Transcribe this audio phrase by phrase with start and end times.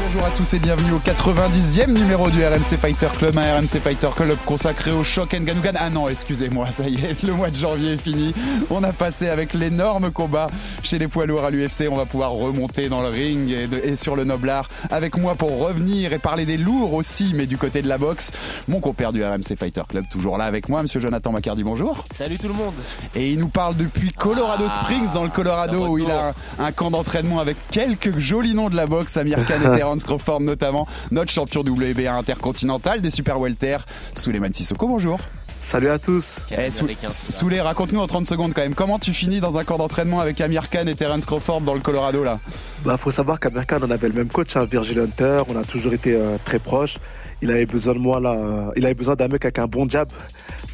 [0.00, 4.08] Bonjour à tous et bienvenue au 90e numéro du RMC Fighter Club, un RMC Fighter
[4.14, 5.72] Club consacré au choc Nganugan.
[5.76, 8.32] Ah non, excusez-moi, ça y est, le mois de janvier est fini.
[8.70, 10.48] On a passé avec l'énorme combat
[10.84, 11.88] chez les poids lourds à l'UFC.
[11.90, 15.34] On va pouvoir remonter dans le ring et, de- et sur le noblard avec moi
[15.34, 18.30] pour revenir et parler des lourds aussi, mais du côté de la boxe.
[18.68, 22.04] Mon compère du RMC Fighter Club, toujours là avec moi, monsieur Jonathan Macardy, bonjour.
[22.14, 22.74] Salut tout le monde
[23.16, 26.28] Et il nous parle depuis Colorado Ah, Springs, dans le Colorado, où il a
[26.60, 29.54] un, un camp d'entraînement avec quelques jolis noms de la boxe, Amir Khan
[29.88, 33.78] Terence Crawford notamment, notre champion WBA intercontinental des super welter,
[34.14, 35.18] Souleymane Sissoko, bonjour.
[35.62, 36.40] Salut à tous.
[36.50, 37.38] Eh, Sou- américain, celui-là.
[37.38, 40.42] Souley, raconte-nous en 30 secondes quand même, comment tu finis dans un camp d'entraînement avec
[40.42, 42.38] Amir Khan et Terence Crawford dans le Colorado là?
[42.84, 45.42] Bah, faut savoir qu'American, on avait le même coach, hein, Virgil Hunter.
[45.48, 46.98] On a toujours été euh, très proches.
[47.40, 48.32] Il avait besoin de moi là.
[48.34, 50.08] euh, il avait besoin d'un mec avec un bon jab,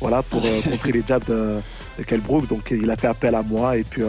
[0.01, 1.61] voilà, pour euh, contrer les jabs de,
[1.99, 2.49] de Kell Brook.
[2.49, 4.03] Donc il a fait appel à moi et puis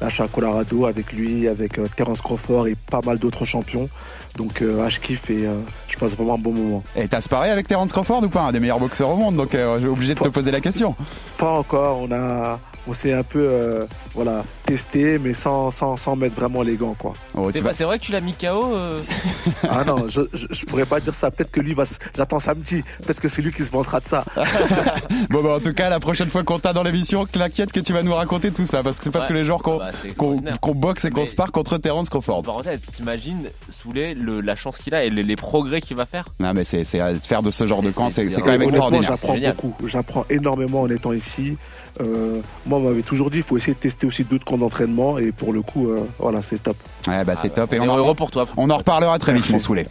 [0.00, 3.18] euh, là je suis à Colorado avec lui, avec euh, Terence Crawford et pas mal
[3.18, 3.88] d'autres champions.
[4.36, 5.54] Donc euh, ah, je kiffe et euh,
[5.88, 6.82] je passe vraiment un bon moment.
[6.96, 8.42] Et t'as sparé avec Terence Crawford ou pas?
[8.42, 10.94] Un des meilleurs boxeurs au monde, donc euh, j'ai obligé de te poser la question.
[11.36, 12.00] Pas encore.
[12.02, 13.84] On a, on s'est un peu, euh,
[14.18, 17.14] voilà, testé, mais sans, sans, sans mettre vraiment les gants, quoi.
[17.36, 19.00] Oh, tu C'est vas- pas- c'est vrai que tu l'as mis KO euh,
[19.70, 21.30] Ah non, je, je, je pourrais pas dire ça.
[21.30, 21.84] Peut-être que lui va.
[21.84, 22.82] se- J'attends samedi.
[23.04, 24.24] Peut-être que c'est lui qui se vantera de ça.
[25.30, 27.92] Bon bah en tout cas la prochaine fois qu'on t'a dans l'émission, t'inquiète que tu
[27.92, 29.26] vas nous raconter tout ça parce que c'est pas Ouais.
[29.28, 32.06] tous les jours qu'on bah, c'est qu'on boxe et qu'on Mais- se part contre Terence
[32.08, 32.42] En Crawford.
[32.42, 33.48] parenthèse, t'imagines
[33.82, 36.64] Souley le, la chance qu'il a et les, les progrès qu'il va faire Non mais
[36.64, 39.10] c'est c'est à faire de ce genre de camp, c'est quand même extraordinaire.
[39.10, 39.74] J'apprends beaucoup.
[39.86, 41.56] J'apprends énormément en étant ici.
[42.00, 45.18] Euh, moi, on m'avait toujours dit, il faut essayer de tester aussi d'autres camps d'entraînement.
[45.18, 46.76] Et pour le coup, euh, voilà, c'est top.
[47.06, 48.46] Ouais bah c'est Ah, top et on on est en, heureux pour toi.
[48.56, 49.86] on en reparlera très vite mon saoulé.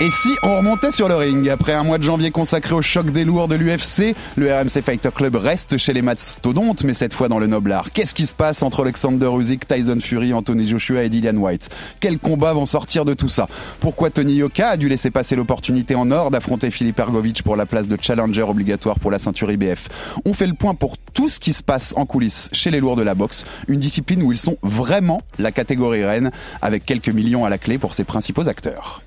[0.00, 3.10] Et si on remontait sur le ring Après un mois de janvier consacré au choc
[3.10, 7.28] des lourds de l'UFC, le RMC Fighter Club reste chez les mastodontes, mais cette fois
[7.28, 7.90] dans le noblard.
[7.90, 11.68] Qu'est-ce qui se passe entre Alexander Usyk, Tyson Fury, Anthony Joshua et Dillian White?
[11.98, 13.48] Quels combats vont sortir de tout ça?
[13.80, 17.66] Pourquoi Tony Yoka a dû laisser passer l'opportunité en or d'affronter Philippe Ergovic pour la
[17.66, 19.88] place de challenger obligatoire pour la ceinture IBF
[20.24, 22.94] On fait le point pour tout ce qui se passe en coulisses chez les lourds
[22.94, 26.30] de la boxe, une discipline où ils sont vraiment la catégorie reine,
[26.62, 29.02] avec quelques millions à la clé pour ses principaux acteurs.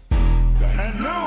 [0.79, 1.20] And now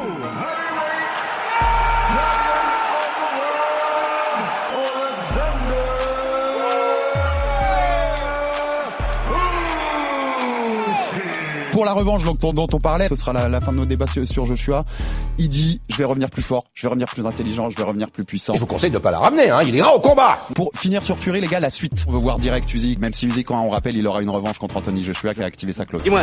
[11.74, 13.84] Pour la revanche donc, dont, dont on parlait, ce sera la, la fin de nos
[13.84, 14.84] débats sur, sur Joshua.
[15.38, 18.12] Il dit je vais revenir plus fort, je vais revenir plus intelligent, je vais revenir
[18.12, 18.54] plus puissant.
[18.54, 19.58] Je vous conseille de pas la ramener, hein.
[19.66, 20.38] Il ira au combat.
[20.54, 22.04] Pour finir sur Fury, les gars, la suite.
[22.06, 24.56] On veut voir direct Usyk, même si Usyk, quand on rappelle, il aura une revanche
[24.60, 26.04] contre Anthony Joshua qui a activé sa clause.
[26.04, 26.20] Dis-moi,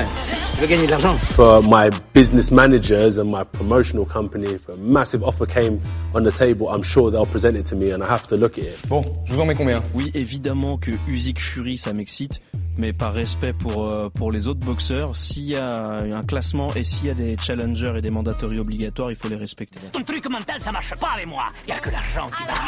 [0.56, 1.18] tu veux gagner de l'argent?
[1.18, 5.82] For my business managers and my promotional company, if a massive offer came
[6.16, 8.58] on the table, I'm sure they'll present it to me and I have to look
[8.58, 8.88] at it.
[8.88, 9.84] Bon, je vous en mets combien?
[9.96, 12.40] Oui, évidemment que Usyk Fury, ça m'excite,
[12.78, 16.84] mais par respect pour, euh, pour les autres boxeurs, s'il y a un classement et
[16.84, 19.80] s'il y a des challengers et des mandatories obligatoires, il faut les respecter.
[19.92, 21.46] Ton truc mental, ça marche pas avec moi.
[21.68, 22.60] Y a que l'argent qui marche.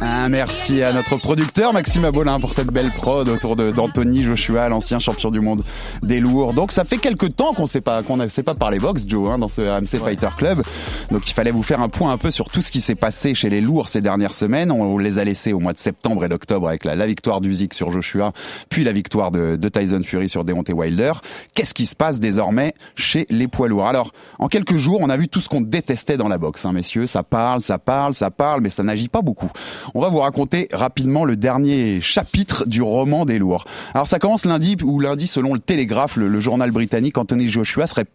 [0.00, 4.98] Un merci à notre producteur Maxime Abolin pour cette belle prod autour d'Anthony Joshua, l'ancien
[4.98, 5.64] champion du monde
[6.02, 6.54] des lourds.
[6.54, 9.28] Donc ça fait quelques temps qu'on sait pas qu'on ne sait pas parler boxe, Joe,
[9.28, 10.62] hein, dans ce AMC Fighter Club.
[11.10, 13.34] Donc il fallait vous faire un point un peu sur tout ce qui s'est passé
[13.34, 14.72] chez les lourds ces dernières semaines.
[14.72, 17.42] On, on les a laissés au mois de septembre et d'octobre avec la, la victoire
[17.42, 18.32] d'Usyk sur Joshua,
[18.70, 21.12] puis la victoire de, de Tyson Fury sur Deontay Wilder.
[21.54, 23.88] Qu'est-ce qui se passe désormais chez les poids lourds?
[23.88, 26.72] Alors en quelques jours, on a vu tout ce qu'on détestait dans la boxe, hein,
[26.72, 27.06] messieurs.
[27.06, 29.50] Ça parle, ça parle, ça parle, mais ça n'agit pas beaucoup.
[29.94, 33.64] On va vous raconter rapidement le dernier chapitre du roman des lourds.
[33.94, 38.06] Alors ça commence lundi, où lundi, selon le Télégraphe, le journal britannique, Anthony Joshua serait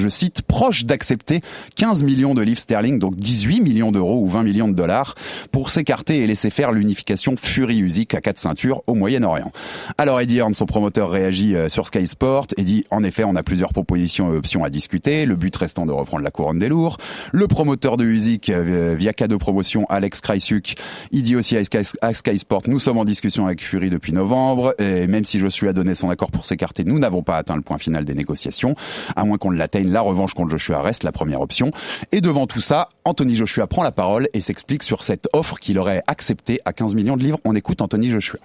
[0.00, 1.40] je cite, proche d'accepter
[1.76, 5.14] 15 millions de livres sterling, donc 18 millions d'euros ou 20 millions de dollars,
[5.52, 9.52] pour s'écarter et laisser faire l'unification Fury-Usyk à quatre ceintures au Moyen-Orient.
[9.98, 13.36] Alors Eddie Hearn, son promoteur, réagit euh, sur Sky Sport et dit, en effet, on
[13.36, 16.68] a plusieurs propositions et options à discuter, le but restant de reprendre la couronne des
[16.68, 16.98] lourds.
[17.32, 20.74] Le promoteur de Usyk, euh, via cadeau promotion, Alex Krajcuk,
[21.10, 24.12] il dit aussi à Sky, à Sky Sport, nous sommes en discussion avec Fury depuis
[24.12, 27.56] novembre, et même si Joshua a donné son accord pour s'écarter, nous n'avons pas atteint
[27.56, 28.74] le point final des négociations,
[29.14, 31.70] à moins qu'on ne l'atteigne La revanche contre Joshua reste la première option.
[32.12, 35.78] Et devant tout ça, Anthony Joshua prend la parole et s'explique sur cette offre qu'il
[35.78, 37.38] aurait acceptée à 15 millions de livres.
[37.44, 38.40] On écoute Anthony Joshua.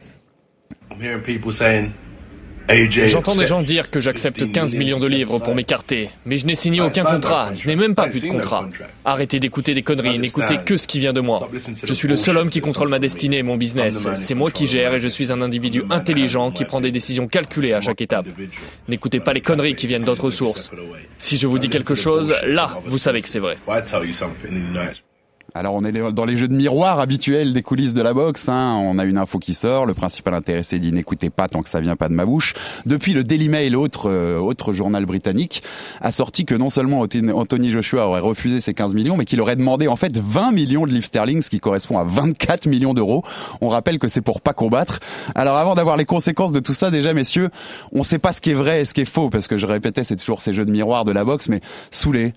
[3.08, 6.56] J'entends des gens dire que j'accepte 15 millions de livres pour m'écarter, mais je n'ai
[6.56, 8.70] signé aucun contrat, je n'ai même pas vu de contrat.
[9.06, 11.50] Arrêtez d'écouter des conneries, n'écoutez que ce qui vient de moi.
[11.84, 14.08] Je suis le seul homme qui contrôle ma destinée et mon business.
[14.16, 17.74] C'est moi qui gère et je suis un individu intelligent qui prend des décisions calculées
[17.74, 18.28] à chaque étape.
[18.88, 20.72] N'écoutez pas les conneries qui viennent d'autres sources.
[21.18, 23.58] Si je vous dis quelque chose, là, vous savez que c'est vrai.
[25.54, 28.48] Alors on est dans les jeux de miroir habituels des coulisses de la boxe.
[28.48, 28.80] Hein.
[28.82, 31.82] On a une info qui sort, le principal intéressé dit n'écoutez pas tant que ça
[31.82, 32.54] vient pas de ma bouche.
[32.86, 35.62] Depuis le Daily Mail, autre euh, autre journal britannique,
[36.00, 39.58] a sorti que non seulement Anthony Joshua aurait refusé ses 15 millions, mais qu'il aurait
[39.58, 43.26] demandé en fait 20 millions de livres sterling, ce qui correspond à 24 millions d'euros.
[43.60, 45.00] On rappelle que c'est pour pas combattre.
[45.36, 47.50] Alors avant d'avoir les conséquences de tout ça, déjà messieurs,
[47.92, 49.66] on sait pas ce qui est vrai et ce qui est faux, parce que je
[49.66, 51.60] répétais c'est toujours ces jeux de miroir de la boxe, mais
[51.92, 52.34] saoulé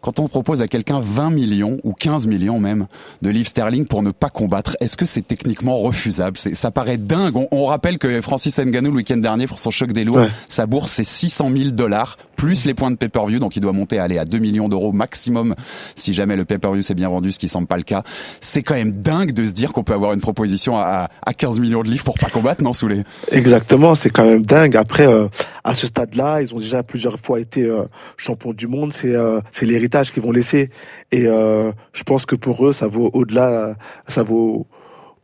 [0.00, 2.86] quand on propose à quelqu'un 20 millions ou 15 millions même
[3.22, 6.36] de livres sterling pour ne pas combattre, est-ce que c'est techniquement refusable?
[6.36, 7.34] Ça paraît dingue.
[7.50, 10.92] On, rappelle que Francis Ngannou le week-end dernier pour son choc des lourds, sa bourse
[10.92, 14.16] c'est 600 000 dollars plus les points de pay-per-view, donc il doit monter à aller
[14.16, 15.56] à 2 millions d'euros maximum
[15.96, 18.04] si jamais le pay-per-view s'est bien vendu, ce qui semble pas le cas.
[18.40, 21.82] C'est quand même dingue de se dire qu'on peut avoir une proposition à, 15 millions
[21.82, 24.76] de livres pour pas combattre, non Soulé Exactement, c'est quand même dingue.
[24.76, 25.28] Après, euh,
[25.64, 27.82] à ce stade-là, ils ont déjà plusieurs fois été euh,
[28.16, 28.92] champions du monde.
[28.94, 29.66] C'est euh, c'est
[30.04, 30.70] qu'ils vont laisser.
[31.12, 33.74] Et je pense que pour eux, ça vaut au-delà,
[34.06, 34.66] ça vaut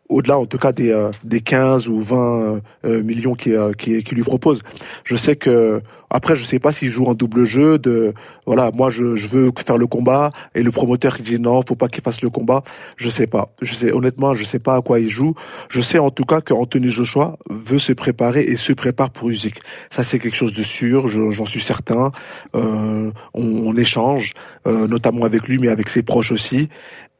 [0.08, 4.62] au-delà en tout cas des, des 15 ou 20 millions qui, qui, qui lui proposent.
[5.04, 5.82] Je sais que
[6.14, 8.14] après, je sais pas s'il joue un double jeu de
[8.46, 11.74] voilà, moi je, je, veux faire le combat et le promoteur qui dit non, faut
[11.74, 12.62] pas qu'il fasse le combat.
[12.96, 13.52] Je sais pas.
[13.60, 15.34] Je sais honnêtement, je sais pas à quoi il joue.
[15.68, 19.28] Je sais en tout cas que Anthony Joshua veut se préparer et se prépare pour
[19.28, 19.60] Usyk.
[19.90, 22.12] Ça c'est quelque chose de sûr, j'en suis certain.
[22.54, 24.34] Euh, on, on, échange,
[24.68, 26.68] euh, notamment avec lui, mais avec ses proches aussi.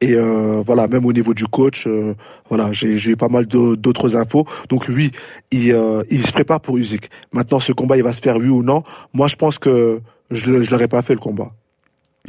[0.05, 2.13] Et euh, voilà, même au niveau du coach, euh,
[2.47, 4.45] voilà, j'ai eu pas mal d'autres infos.
[4.69, 5.11] Donc lui,
[5.49, 7.09] il, euh, il se prépare pour Usyk.
[7.33, 8.83] Maintenant, ce combat, il va se faire oui ou non.
[9.13, 11.51] Moi, je pense que je ne l'aurais pas fait le combat.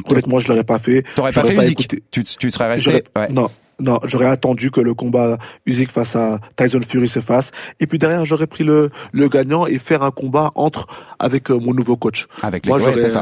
[0.09, 1.05] Honnêtement, je l'aurais pas fait.
[1.17, 2.03] T'aurais pas fait Usyk?
[2.11, 3.05] tu, tu serais resté?
[3.15, 3.29] Ouais.
[3.31, 7.51] Non, non, j'aurais attendu que le combat Usyk face à Tyson Fury se fasse.
[7.81, 10.87] Et puis derrière, j'aurais pris le, le gagnant et faire un combat entre
[11.19, 12.27] avec euh, mon nouveau coach.
[12.43, 12.79] Avec Moi,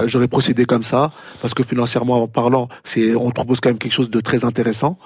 [0.07, 1.11] j'aurais procédé comme ça
[1.43, 4.99] parce que financièrement parlant, c'est on propose quand même quelque chose de très intéressant.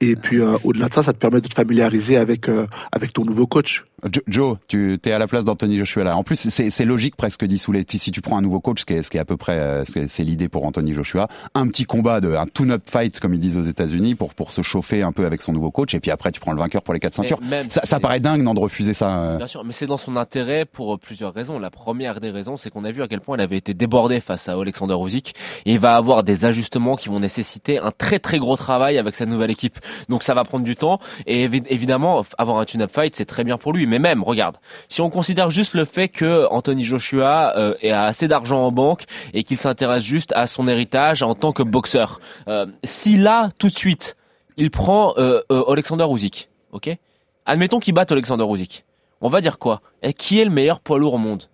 [0.00, 3.14] Et puis euh, au-delà de ça, ça te permet de te familiariser avec euh, avec
[3.14, 3.86] ton nouveau coach.
[4.26, 6.16] Joe, tu es à la place d'Anthony Joshua là.
[6.18, 7.84] En plus, c'est logique presque dit sous les.
[7.88, 9.58] Si tu prends un nouveau coach, ce qui est, ce qui est à peu près,
[9.58, 13.40] euh, c'est l'idée pour Anthony Joshua, un petit combat de un tune-up fight comme ils
[13.40, 16.10] disent aux États-Unis pour pour se chauffer un peu avec son nouveau coach, et puis
[16.10, 17.40] après tu prends le vainqueur pour les quatre ceintures.
[17.70, 19.36] Ça, ça, paraît dingue non de refuser ça.
[19.38, 21.58] Bien sûr, mais c'est dans son intérêt pour plusieurs raisons.
[21.58, 24.20] La première des raisons, c'est qu'on a vu à quel point il avait été débordé
[24.20, 25.34] face à Alexander Usyk.
[25.64, 29.14] Et il va avoir des ajustements qui vont nécessiter un très très gros travail avec
[29.14, 29.78] sa nouvelle équipe.
[30.08, 31.00] Donc ça va prendre du temps.
[31.26, 33.86] Et évidemment, avoir un tune-up fight, c'est très bien pour lui.
[33.86, 34.56] Mais même, regarde,
[34.88, 39.04] si on considère juste le fait que Anthony Joshua euh, a assez d'argent en banque
[39.34, 43.68] et qu'il s'intéresse juste à son héritage en tant que boxeur, euh, si là, tout
[43.68, 44.16] de suite,
[44.56, 46.96] il prend euh, Alexander Usyk, ok?
[47.44, 48.84] Admettons qu'il batte Alexander Usyk.
[49.20, 49.80] On va dire quoi?
[50.02, 51.44] Et Qui est le meilleur poids lourd au monde?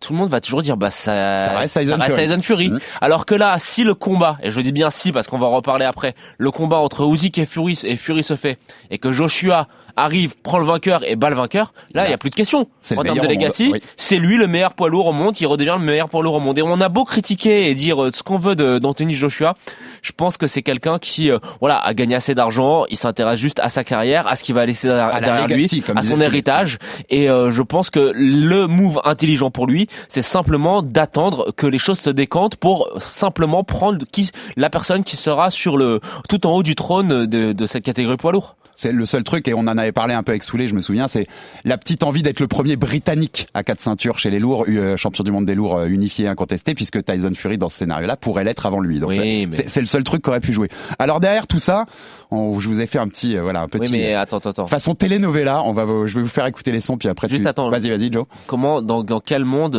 [0.00, 2.70] Tout le monde va toujours dire bah ça, reste Tyson, Fury.
[2.70, 2.80] Mmh.
[3.00, 5.56] Alors que là, si le combat, et je dis bien si parce qu'on va en
[5.56, 8.58] reparler après, le combat entre Usyk et Fury et Fury se fait
[8.90, 12.18] et que Joshua arrive, prend le vainqueur et bat le vainqueur, là, il n'y a
[12.18, 12.68] plus de question.
[12.96, 15.84] En termes de legacy, c'est lui le meilleur poids lourd au monde, il redevient le
[15.84, 16.58] meilleur poids lourd au monde.
[16.58, 19.56] Et on a beau critiquer et dire euh, ce qu'on veut d'Anthony Joshua,
[20.02, 23.58] je pense que c'est quelqu'un qui euh, voilà a gagné assez d'argent, il s'intéresse juste
[23.60, 26.78] à sa carrière, à ce qu'il va laisser derrière, lui, à son héritage.
[27.08, 31.78] Et euh, je pense que le move intelligent pour lui, c'est simplement d'attendre que les
[31.78, 36.52] choses se décantent pour simplement prendre qui, la personne qui sera sur le tout en
[36.52, 38.56] haut du trône de, de cette catégorie poids lourd.
[38.76, 40.80] C'est le seul truc, et on en avait parlé un peu avec Soulé, je me
[40.80, 41.26] souviens, c'est
[41.64, 45.24] la petite envie d'être le premier britannique à quatre ceintures chez les lourds, euh, champion
[45.24, 48.66] du monde des lourds euh, unifié, incontesté, puisque Tyson Fury dans ce scénario-là pourrait l'être
[48.66, 49.00] avant lui.
[49.00, 50.68] Donc euh, c'est le seul truc qu'aurait pu jouer.
[50.98, 51.86] Alors derrière tout ça,
[52.30, 53.90] je vous ai fait un petit, voilà, un petit.
[53.92, 54.66] Oui, mais attends, attends.
[54.66, 57.28] Façon telenovela, on va, je vais vous faire écouter les sons, puis après.
[57.28, 57.70] Juste attends.
[57.70, 58.26] Vas-y, vas-y, Joe.
[58.46, 59.76] Comment, dans, dans quel monde,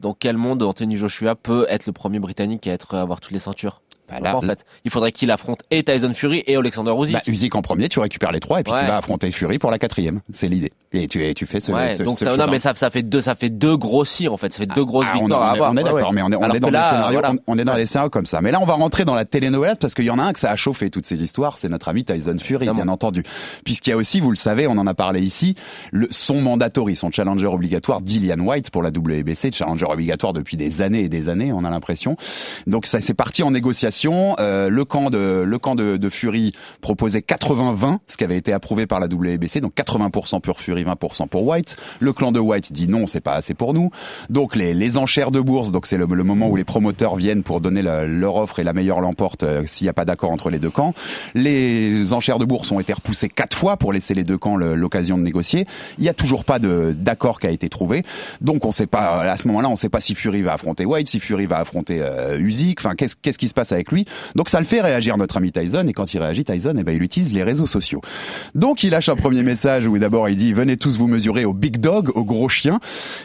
[0.00, 3.38] dans quel monde Anthony Joshua peut être le premier britannique à être avoir toutes les
[3.40, 3.82] ceintures?
[4.08, 7.12] Bah là, en fait, il faudrait qu'il affronte et Tyson Fury et Alexander Usyk.
[7.14, 9.70] Bah, Usyk en premier, tu récupères les trois et puis tu vas affronter Fury pour
[9.70, 10.20] la quatrième.
[10.32, 10.72] C'est l'idée.
[10.92, 11.70] Et tu, et tu fais ce.
[11.72, 14.28] Ouais, ce, donc ce ça, non, mais ça, ça fait deux, ça fait deux grossiers
[14.28, 14.52] en fait.
[14.52, 15.70] Ça fait deux grosses Ah, on, victoires on à est- avoir.
[15.72, 16.14] on est Ouais, d'accord, ouais.
[16.14, 17.34] mais on est, on est dans là, scénarios, voilà.
[17.46, 18.40] on, est dans les scénarios comme ça.
[18.40, 20.38] Mais là, on va rentrer dans la télénovela parce qu'il y en a un que
[20.38, 23.22] ça a chauffé toutes ces histoires, c'est notre ami Tyson Fury, bien entendu.
[23.64, 25.54] Puisqu'il y a aussi, vous le savez, on en a parlé ici,
[25.92, 30.80] le, son mandatory, son challenger obligatoire, Dillian White pour la WBC, challenger obligatoire depuis des
[30.80, 32.16] années et des années, on a l'impression.
[32.66, 33.97] Donc ça, c'est parti en négociation.
[34.06, 38.52] Euh, le camp de, le camp de, de Fury proposait 80-20, ce qui avait été
[38.52, 41.76] approuvé par la WBC, donc 80% pour Fury, 20% pour White.
[42.00, 43.90] Le clan de White dit non, c'est pas assez pour nous.
[44.30, 47.42] Donc les, les enchères de bourse, donc c'est le, le moment où les promoteurs viennent
[47.42, 50.30] pour donner la- leur offre et la meilleure l'emporte euh, s'il n'y a pas d'accord
[50.30, 50.94] entre les deux camps.
[51.34, 55.16] Les enchères de bourse ont été repoussées quatre fois pour laisser les deux camps l'occasion
[55.18, 55.66] de négocier.
[55.98, 58.02] Il n'y a toujours pas d'accord qui a été trouvé.
[58.40, 61.08] Donc on sait pas à ce moment-là, on sait pas si Fury va affronter White,
[61.08, 62.80] si Fury va affronter euh, Usyk.
[62.80, 64.04] Enfin, qu'est-ce qui se passe avec lui
[64.34, 65.86] Donc ça le fait réagir notre ami Tyson.
[65.86, 68.00] Et quand il réagit, Tyson, eh ben il utilise les réseaux sociaux.
[68.54, 71.52] Donc il lâche un premier message où d'abord il dit venez tous vous mesurer au
[71.52, 72.80] big dog, au gros chien.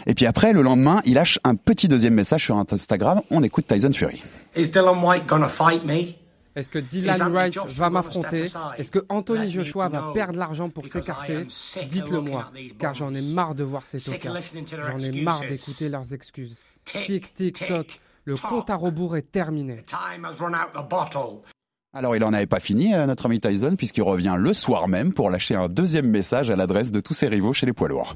[0.07, 3.21] Et puis après le lendemain, il lâche un petit deuxième message sur Instagram.
[3.29, 4.23] On écoute Tyson Fury.
[4.55, 6.13] Is Dylan White gonna fight me?
[6.55, 8.45] Est-ce que Dylan Anthony Wright Joshua va m'affronter?
[8.77, 11.47] Est-ce que Anthony Joshua va perdre l'argent pour s'écarter?
[11.89, 14.37] Dites-le moi, car j'en ai marre de voir ces tocards.
[14.91, 15.59] J'en ai marre excuses.
[15.65, 16.57] d'écouter leurs excuses.
[16.85, 17.99] Tick, Tic, tic, tick, toc.
[18.25, 19.83] Le compte à rebours est terminé.
[19.85, 21.41] Time has run out the bottle.
[21.93, 25.13] Alors il en avait pas fini, euh, notre ami Tyson, puisqu'il revient le soir même
[25.13, 28.15] pour lâcher un deuxième message à l'adresse de tous ses rivaux chez les poids lourds.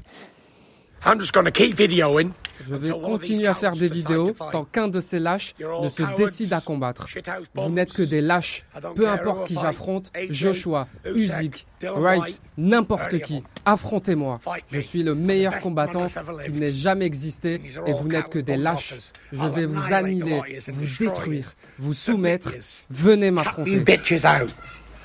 [2.66, 6.52] Je vais continuer à faire des vidéos tant qu'un de ces lâches ne se décide
[6.52, 7.06] à combattre.
[7.54, 8.64] Vous n'êtes que des lâches.
[8.94, 14.40] Peu importe qui j'affronte, Joshua, Usyk, Wright, n'importe qui, affrontez-moi.
[14.70, 16.06] Je suis le meilleur combattant
[16.44, 18.98] qui n'ait jamais existé et vous n'êtes que des lâches.
[19.32, 22.50] Je vais vous annihiler, vous détruire, vous soumettre.
[22.90, 23.80] Venez You m'affronter.
[23.80, 24.50] bitches out.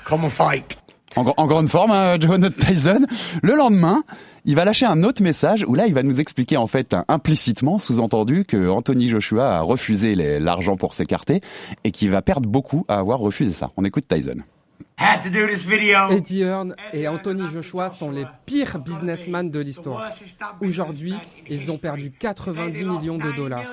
[0.04, 0.78] Come and fight.
[1.16, 3.06] En, en grande forme, hein, John Tyson.
[3.42, 4.02] Le lendemain,
[4.44, 7.78] il va lâcher un autre message où là, il va nous expliquer en fait implicitement,
[7.78, 11.40] sous-entendu, que Anthony Joshua a refusé l'argent pour s'écarter
[11.84, 13.70] et qu'il va perdre beaucoup à avoir refusé ça.
[13.76, 14.38] On écoute Tyson.
[14.96, 16.10] Had to do this video.
[16.10, 20.10] Eddie Hearn et Anthony Joshua sont les pires businessmen de l'histoire.
[20.60, 21.14] Aujourd'hui,
[21.48, 23.64] ils ont perdu 90 millions de dollars.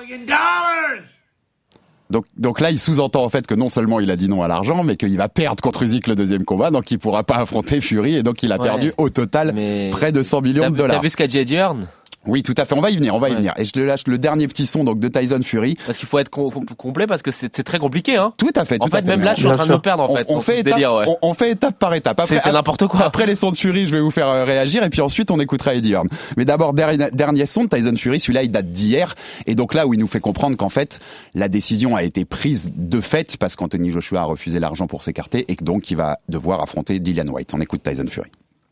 [2.12, 4.48] Donc, donc là, il sous-entend en fait que non seulement il a dit non à
[4.48, 7.80] l'argent, mais qu'il va perdre contre Usyk le deuxième combat, donc il pourra pas affronter
[7.80, 8.64] Fury, et donc il a Ouais.
[8.68, 9.54] perdu au total
[9.90, 10.96] près de 100 millions de dollars.
[10.98, 11.86] T'as vu ce qu'a dit Eddie Hearn?
[12.26, 12.74] Oui, tout à fait.
[12.74, 13.52] On va y venir, on va y venir.
[13.56, 15.76] Et je te lâche le dernier petit son donc de Tyson Fury.
[15.86, 18.16] Parce qu'il faut être com- com- complet parce que c'est très compliqué.
[18.16, 18.32] Hein.
[18.36, 18.80] Tout à fait.
[18.80, 20.08] En tout à fait, même là, je suis en train de me perdre.
[20.08, 21.04] En fait, on, fait étape, délire, ouais.
[21.08, 22.20] on, on fait étape par étape.
[22.26, 23.02] C'est- c'est n'importe quoi.
[23.02, 25.40] Après les sons de Fury, je vais vous faire euh, réagir et puis ensuite on
[25.40, 26.08] écoutera Eddie Hearn.
[26.36, 29.14] Mais d'abord dernier, dernier son de Tyson Fury, celui-là il date d'hier
[29.46, 31.00] et donc là où il nous fait comprendre qu'en fait
[31.34, 35.44] la décision a été prise de fait parce qu'Anthony Joshua a refusé l'argent pour s'écarter
[35.50, 37.52] et que donc il va devoir affronter Dillian White.
[37.54, 38.30] On écoute Tyson Fury.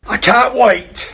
[0.09, 1.09] I can't wait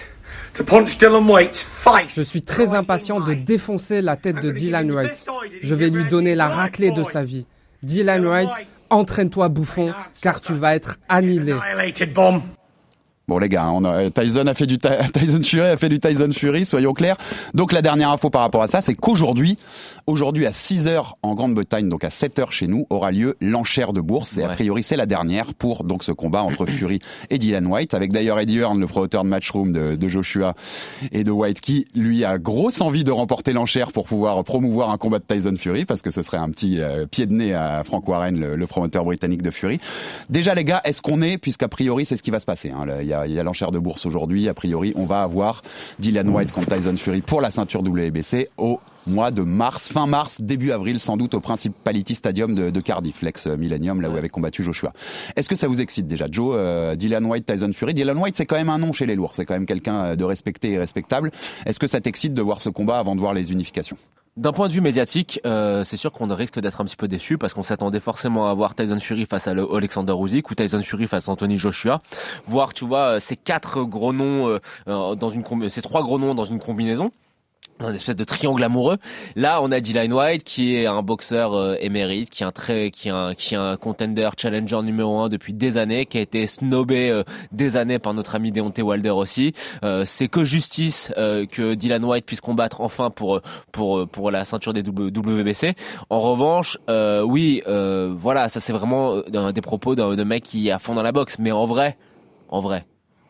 [0.54, 2.16] to punch Dylan White's face.
[2.16, 5.26] Je suis très impatient de défoncer la tête de Dylan Wright.
[5.62, 7.46] Je vais lui donner la raclée de sa vie.
[7.84, 8.50] Dylan Wright,
[8.90, 11.56] entraîne-toi bouffon, car tu vas être annihilé.
[13.30, 16.00] Bon les gars, on a, Tyson a fait du Ty- Tyson Fury a fait du
[16.00, 17.18] Tyson Fury, soyons clairs.
[17.54, 19.58] Donc la dernière info par rapport à ça, c'est qu'aujourd'hui,
[20.08, 23.92] aujourd'hui à 6 heures en Grande-Bretagne, donc à 7 heures chez nous, aura lieu l'enchère
[23.92, 24.38] de bourse.
[24.38, 27.00] Et a priori c'est la dernière pour donc ce combat entre Fury
[27.30, 30.56] et Dylan White, avec d'ailleurs Eddie Hearn, le promoteur de Matchroom de, de Joshua
[31.12, 34.98] et de White, qui lui a grosse envie de remporter l'enchère pour pouvoir promouvoir un
[34.98, 37.84] combat de Tyson Fury, parce que ce serait un petit euh, pied de nez à
[37.84, 39.80] Frank Warren, le, le promoteur britannique de Fury.
[40.30, 42.86] Déjà les gars, est-ce qu'on est, puisqu'a priori c'est ce qui va se passer, hein,
[43.02, 45.64] il y a, il y a l'enchère de bourse aujourd'hui, a priori on va avoir
[46.00, 50.42] Dylan White contre Tyson Fury pour la ceinture WBC au mois de mars, fin mars,
[50.42, 54.64] début avril, sans doute au Principality Stadium de, de Cardiff, l'ex-Millennium, là où avait combattu
[54.64, 54.94] Joshua.
[55.36, 58.46] Est-ce que ça vous excite déjà, Joe, euh, Dylan White, Tyson Fury Dylan White, c'est
[58.46, 60.78] quand même un nom chez les lourds, c'est quand même quelqu'un euh, de respecté et
[60.78, 61.32] respectable.
[61.66, 63.98] Est-ce que ça t'excite de voir ce combat avant de voir les unifications?
[64.36, 67.40] D'un point de vue médiatique, euh, c'est sûr qu'on risque d'être un petit peu déçu
[67.40, 70.82] parce qu'on s'attendait forcément à voir Tyson Fury face à le- Alexander Usyk ou Tyson
[70.84, 72.04] Fury face à Anthony Joshua.
[72.46, 76.20] Voir, tu vois, euh, ces quatre gros noms euh, euh, dans une ces trois gros
[76.20, 77.12] noms dans une combinaison.
[77.80, 78.98] Un espèce de triangle amoureux.
[79.36, 82.90] Là, on a Dylan White qui est un boxeur euh, émérite, qui est un très,
[82.90, 86.22] qui est un, qui est un contender challenger numéro un depuis des années, qui a
[86.22, 89.54] été snobé euh, des années par notre ami Deontay Wilder aussi.
[89.84, 93.42] Euh, c'est que justice euh, que Dylan White puisse combattre enfin pour
[93.72, 95.76] pour pour la ceinture des WBC.
[96.10, 100.80] En revanche, euh, oui, voilà, ça c'est vraiment des propos d'un mec qui est à
[100.80, 101.38] fond dans la boxe.
[101.38, 101.96] Mais en vrai,
[102.50, 102.88] en vrai,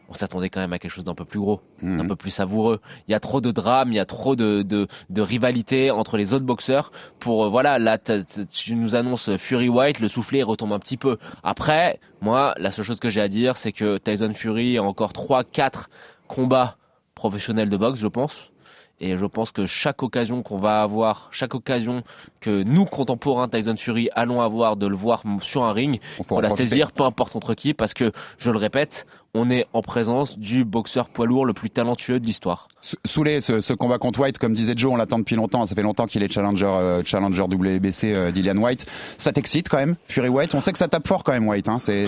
[0.09, 2.79] on s'attendait quand même à quelque chose d'un peu plus gros, d'un peu plus savoureux.
[3.07, 6.17] Il y a trop de drame, il y a trop de, de, de rivalité entre
[6.17, 10.73] les autres boxeurs pour euh, voilà là tu nous annonces Fury White, le soufflet retombe
[10.73, 11.17] un petit peu.
[11.43, 15.13] Après, moi la seule chose que j'ai à dire c'est que Tyson Fury a encore
[15.13, 15.89] 3 4
[16.27, 16.77] combats
[17.15, 18.51] professionnels de boxe, je pense.
[18.99, 22.03] Et je pense que chaque occasion qu'on va avoir, chaque occasion
[22.39, 26.55] que nous, contemporains Tyson Fury, allons avoir de le voir sur un ring, faut la
[26.55, 29.05] saisir, peu importe contre qui, parce que, je le répète,
[29.37, 32.67] on est en présence du boxeur poids lourd le plus talentueux de l'histoire.
[33.05, 35.65] Soulé, ce, ce, combat contre White, comme disait Joe, on l'attend depuis longtemps.
[35.65, 38.85] Ça fait longtemps qu'il est challenger, euh, challenger WBC euh, Dillian White.
[39.17, 40.55] Ça t'excite quand même, Fury White?
[40.55, 41.69] On sait que ça tape fort quand même, White.
[41.69, 41.77] Hein.
[41.79, 42.05] C'est,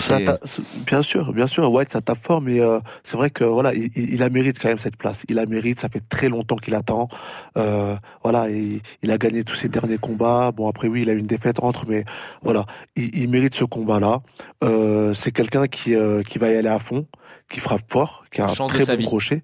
[0.86, 3.90] bien sûr, bien sûr, White ça tape fort, mais euh, c'est vrai que voilà, il,
[3.96, 5.20] il, a mérite quand même cette place.
[5.30, 5.80] Il a mérite.
[5.80, 7.10] Ça fait très longtemps qu'il attend.
[7.58, 10.52] Euh, voilà, il, il, a gagné tous ses derniers combats.
[10.52, 12.06] Bon après oui, il a eu une défaite entre, mais
[12.42, 14.22] voilà, il, il mérite ce combat-là.
[14.64, 15.96] Euh, c'est quelqu'un qui
[16.28, 17.06] qui va y aller à fond
[17.50, 19.44] qui frappe fort, qui a un très bon crochet.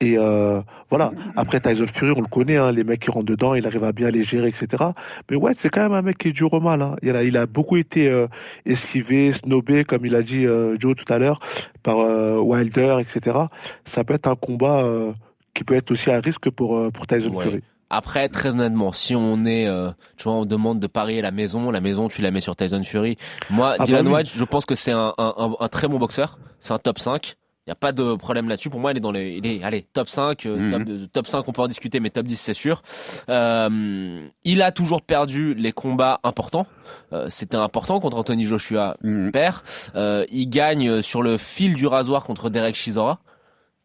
[0.00, 1.12] Et euh, voilà.
[1.36, 3.92] Après Tyson Fury, on le connaît, hein, les mecs qui rentrent dedans, il arrive à
[3.92, 4.84] bien les gérer, etc.
[5.30, 6.82] Mais ouais, c'est quand même un mec qui est dur au mal.
[6.82, 6.96] Hein.
[7.02, 8.26] Il, a, il a beaucoup été euh,
[8.66, 11.38] esquivé, snobé, comme il a dit euh, Joe tout à l'heure,
[11.82, 13.38] par euh, Wilder, etc.
[13.86, 15.12] Ça peut être un combat euh,
[15.54, 17.62] qui peut être aussi à risque pour pour Tyson Fury.
[17.90, 21.70] Après, très honnêtement, si on est, euh, tu vois, on demande de parier la maison,
[21.70, 23.16] la maison, tu la mets sur Tyson Fury.
[23.50, 26.38] Moi, ah Dylan bah White, je pense que c'est un, un, un, très bon boxeur.
[26.60, 27.36] C'est un top 5.
[27.66, 28.70] Il n'y a pas de problème là-dessus.
[28.70, 31.08] Pour moi, il est dans les, il est, allez, top 5, euh, mhm.
[31.08, 32.82] top, 5, on peut en discuter, mais top 10, c'est sûr.
[33.28, 36.68] Euh, il a toujours perdu les combats importants.
[37.12, 39.30] Euh, C'était important contre Anthony Joshua, mmh.
[39.32, 39.64] père.
[39.96, 43.18] Euh, il gagne sur le fil du rasoir contre Derek Chisora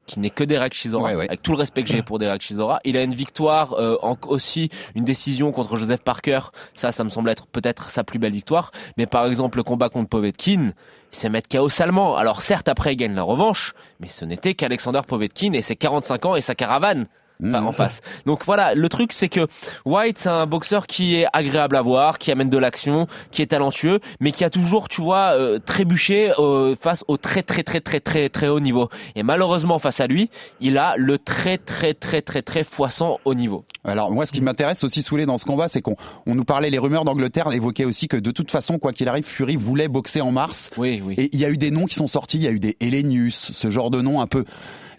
[0.05, 2.79] qui n'est que Derek Chisora, avec tout le respect que j'ai pour Derek Chisora.
[2.84, 6.39] Il a une victoire, euh, en, aussi une décision contre Joseph Parker.
[6.74, 8.72] Ça, ça me semble être peut-être sa plus belle victoire.
[8.98, 10.74] Mais par exemple, le combat contre Povetkin,
[11.13, 12.15] il s'est mettre KO salement.
[12.17, 16.25] Alors certes, après, il gagne la revanche, mais ce n'était qu'Alexander Povetkin et ses 45
[16.25, 17.08] ans et sa caravane
[17.44, 17.74] en mmh.
[17.74, 18.02] face.
[18.26, 19.48] Donc voilà, le truc c'est que
[19.86, 23.48] White c'est un boxeur qui est agréable à voir, qui amène de l'action, qui est
[23.48, 27.82] talentueux, mais qui a toujours, tu vois, euh, trébuché euh, face au très très très
[27.82, 28.90] très très très haut niveau.
[29.16, 30.30] Et malheureusement face à lui,
[30.60, 33.66] il a le très très très très très foissant haut niveau.
[33.84, 35.96] Alors moi, ce qui m'intéresse aussi Soulé dans ce combat, c'est qu'on
[36.28, 39.26] on nous parlait les rumeurs d'Angleterre évoquaient aussi que de toute façon, quoi qu'il arrive,
[39.26, 40.72] Fury voulait boxer en mars.
[40.78, 41.16] Oui, oui.
[41.18, 42.78] Et il y a eu des noms qui sont sortis, il y a eu des
[42.80, 44.46] Hellenius, ce genre de noms un peu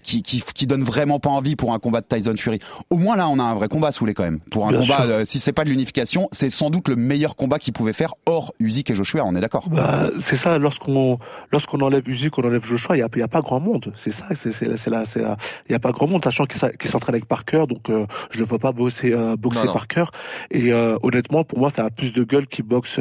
[0.02, 2.58] qui, qui, qui donne vraiment pas envie pour un combat de Tyson Fury.
[2.90, 4.40] Au moins là, on a un vrai combat les quand même.
[4.50, 7.58] Pour un combat, euh, si c'est pas de l'unification, c'est sans doute le meilleur combat
[7.58, 9.22] qu'il pouvait faire hors Usyk et Joshua.
[9.24, 10.58] On est d'accord bah, C'est ça.
[10.58, 11.18] Lorsqu'on
[11.50, 13.92] lorsqu'on enlève Usyk, on enlève Joshua, il y a, y a pas grand monde.
[13.98, 14.26] C'est ça.
[14.34, 15.36] C'est c'est là, c'est là.
[15.68, 18.48] Il y a pas grand monde, sachant qu'il s'entraîne avec Parker, donc euh, je ne
[18.48, 20.06] veux pas bosser euh, boxer Parker.
[20.50, 22.98] Et euh, honnêtement, pour moi, ça a plus de gueule qui boxe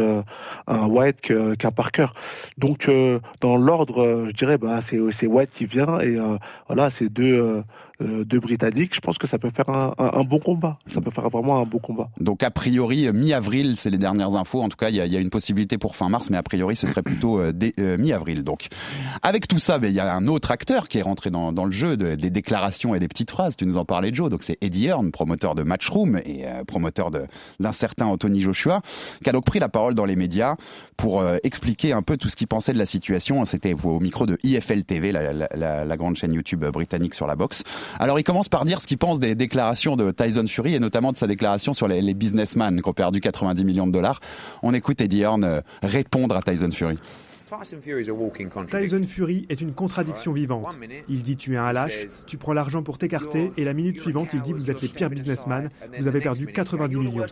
[0.68, 2.08] un White qu'un Parker.
[2.58, 2.90] Donc
[3.42, 6.18] dans l'ordre, je dirais, bah c'est c'est White qui vient et
[6.68, 7.64] voilà, c'est deux euh,
[8.02, 10.78] de Britanniques, je pense que ça peut faire un, un, bon combat.
[10.88, 12.10] Ça peut faire vraiment un bon combat.
[12.20, 14.62] Donc a priori mi-avril, c'est les dernières infos.
[14.62, 16.44] En tout cas, il y a, y a, une possibilité pour fin mars, mais a
[16.44, 18.44] priori ce serait plutôt euh, euh, mi-avril.
[18.44, 18.68] Donc
[19.22, 21.66] avec tout ça, ben, il y a un autre acteur qui est rentré dans, dans
[21.66, 23.56] le jeu de, des déclarations et des petites phrases.
[23.56, 24.30] Tu nous en parlais, Joe.
[24.30, 28.82] Donc c'est Eddie Hearn, promoteur de Matchroom et promoteur d'un certain Anthony Joshua,
[29.24, 30.56] qui a donc pris la parole dans les médias
[30.98, 33.44] pour expliquer un peu tout ce qu'il pensait de la situation.
[33.46, 37.36] C'était au micro de IFL TV, la, la, la grande chaîne YouTube britannique sur la
[37.36, 37.64] boxe.
[38.00, 41.12] Alors il commence par dire ce qu'il pense des déclarations de Tyson Fury et notamment
[41.12, 44.20] de sa déclaration sur les, les businessmen qui ont perdu 90 millions de dollars.
[44.64, 46.98] On écoute Eddie Hearn euh, répondre à Tyson Fury.
[48.68, 50.78] Tyson Fury est une contradiction vivante.
[51.10, 54.30] Il dit tu es un lâche, tu prends l'argent pour t'écarter, et la minute suivante
[54.34, 57.26] il dit vous êtes les pires businessmen, vous avez perdu 90 millions.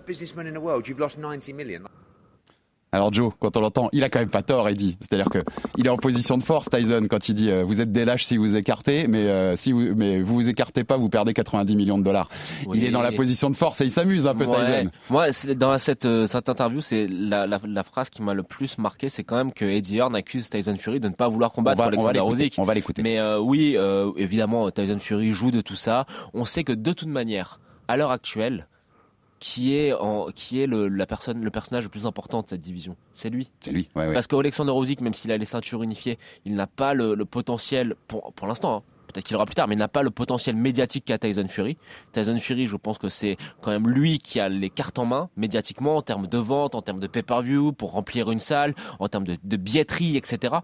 [2.91, 4.97] Alors Joe, quand on l'entend, il a quand même pas tort, Eddie.
[4.99, 5.39] C'est-à-dire que
[5.77, 8.25] il est en position de force, Tyson, quand il dit euh, vous êtes des lâches
[8.25, 11.75] si vous écartez, mais euh, si vous mais vous vous écartez pas, vous perdez 90
[11.75, 12.29] millions de dollars.
[12.73, 14.89] il est dans la position de force et il s'amuse un peu, Tyson.
[15.11, 18.79] Moi, dans cette euh, cette interview, c'est la, la, la, phrase qui m'a le plus
[18.79, 21.83] marqué, c'est quand même que Eddie Hearn accuse Tyson Fury de ne pas vouloir combattre
[21.83, 22.55] Alexander Usyk.
[22.57, 23.03] On va l'écouter.
[23.03, 23.77] Mais oui,
[24.17, 26.07] évidemment, Tyson Fury joue de tout ça.
[26.33, 28.67] On sait que de toute manière, à l'heure actuelle
[29.39, 32.61] qui est en, qui est le, la personne, le personnage le plus important de cette
[32.61, 32.95] division.
[33.13, 33.51] C'est lui.
[33.59, 33.87] C'est lui.
[33.95, 37.25] Ouais, Parce qu'Alexander Usyk, même s'il a les ceintures unifiées, il n'a pas le, le,
[37.25, 38.77] potentiel pour, pour l'instant.
[38.77, 38.83] Hein.
[39.07, 41.77] Peut-être qu'il aura plus tard, mais il n'a pas le potentiel médiatique qu'a Tyson Fury.
[42.11, 45.29] Tyson Fury, je pense que c'est quand même lui qui a les cartes en main,
[45.35, 49.23] médiatiquement, en termes de vente, en termes de pay-per-view, pour remplir une salle, en termes
[49.23, 50.57] de, de billetterie, etc.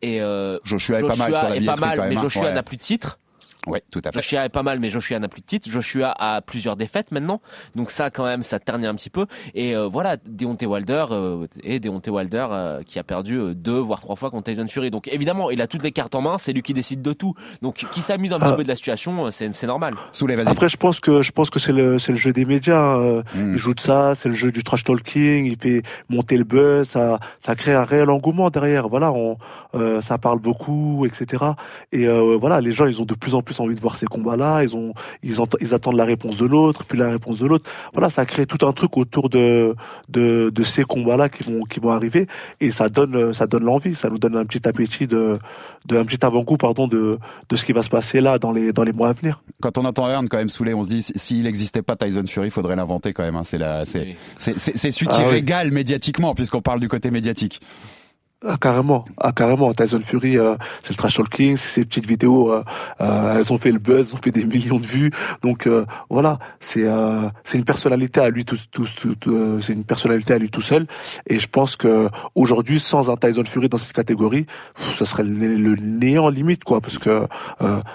[0.00, 2.76] Et euh, Joshua est pas mal, sur la est pas mal mais Joshua n'a plus
[2.76, 3.18] de titre.
[3.66, 4.18] Oui, tout à fait.
[4.18, 5.68] Joshua est pas mal, mais Joshua n'a plus de titre.
[5.70, 7.40] Joshua a plusieurs défaites maintenant,
[7.76, 9.26] donc ça quand même, ça ternit un petit peu.
[9.54, 13.78] Et euh, voilà, Deontay Wilder euh, et Deontay Wilder euh, qui a perdu euh, deux
[13.78, 14.90] voire trois fois contre Tyson Fury.
[14.90, 17.34] Donc évidemment, il a toutes les cartes en main, c'est lui qui décide de tout.
[17.62, 18.56] Donc qui s'amuse un petit Ah.
[18.56, 19.94] peu de la situation, euh, c'est c'est normal.
[20.10, 20.48] Soulève, vas-y.
[20.48, 22.96] Après, je pense que je pense que c'est le c'est le jeu des médias.
[23.34, 23.52] Mm.
[23.52, 25.46] Il joue de ça, c'est le jeu du trash talking.
[25.46, 28.88] Il fait monter le buzz, ça ça crée un réel engouement derrière.
[28.88, 29.36] Voilà, on
[29.74, 31.44] euh, ça parle beaucoup, etc.
[31.92, 34.06] Et euh, voilà, les gens ils ont de plus en plus envie de voir ces
[34.06, 34.62] combats-là.
[34.62, 37.70] Ils ont ils ils attendent la réponse de l'autre, puis la réponse de l'autre.
[37.92, 39.74] Voilà, ça crée tout un truc autour de
[40.08, 42.26] de de ces combats-là qui vont qui vont arriver
[42.60, 43.94] et ça donne ça donne l'envie.
[43.94, 45.38] Ça nous donne un petit appétit de
[45.86, 48.72] de un petit avant-goût pardon de de ce qui va se passer là dans les
[48.72, 49.42] dans les mois à venir.
[49.60, 52.24] Quand on entend Hearn quand même saoulé, on se dit si- s'il n'existait pas Tyson
[52.26, 53.36] Fury, il faudrait l'inventer quand même.
[53.36, 53.42] hein.
[53.44, 55.28] C'est la, c'est, c'est, c'est, c'est celui Ah qui oui.
[55.30, 57.60] régale médiatiquement, puisqu'on parle du côté médiatique.
[58.44, 59.72] Ah carrément, ah carrément.
[59.72, 62.64] Tyson Fury, euh, c'est le trash talking, c'est ces petites vidéos, euh,
[63.00, 65.12] euh, elles ont fait le buzz, ont fait des millions de vues.
[65.42, 68.86] Donc euh, voilà, c'est euh, c'est une personnalité à lui tout, tout,
[69.20, 70.86] tout- c'est une personnalité à lui tout seul.
[71.28, 75.22] Et je pense que aujourd'hui, sans un Tyson Fury dans cette catégorie, pff, ça serait
[75.22, 77.28] le, néant limite quoi, parce que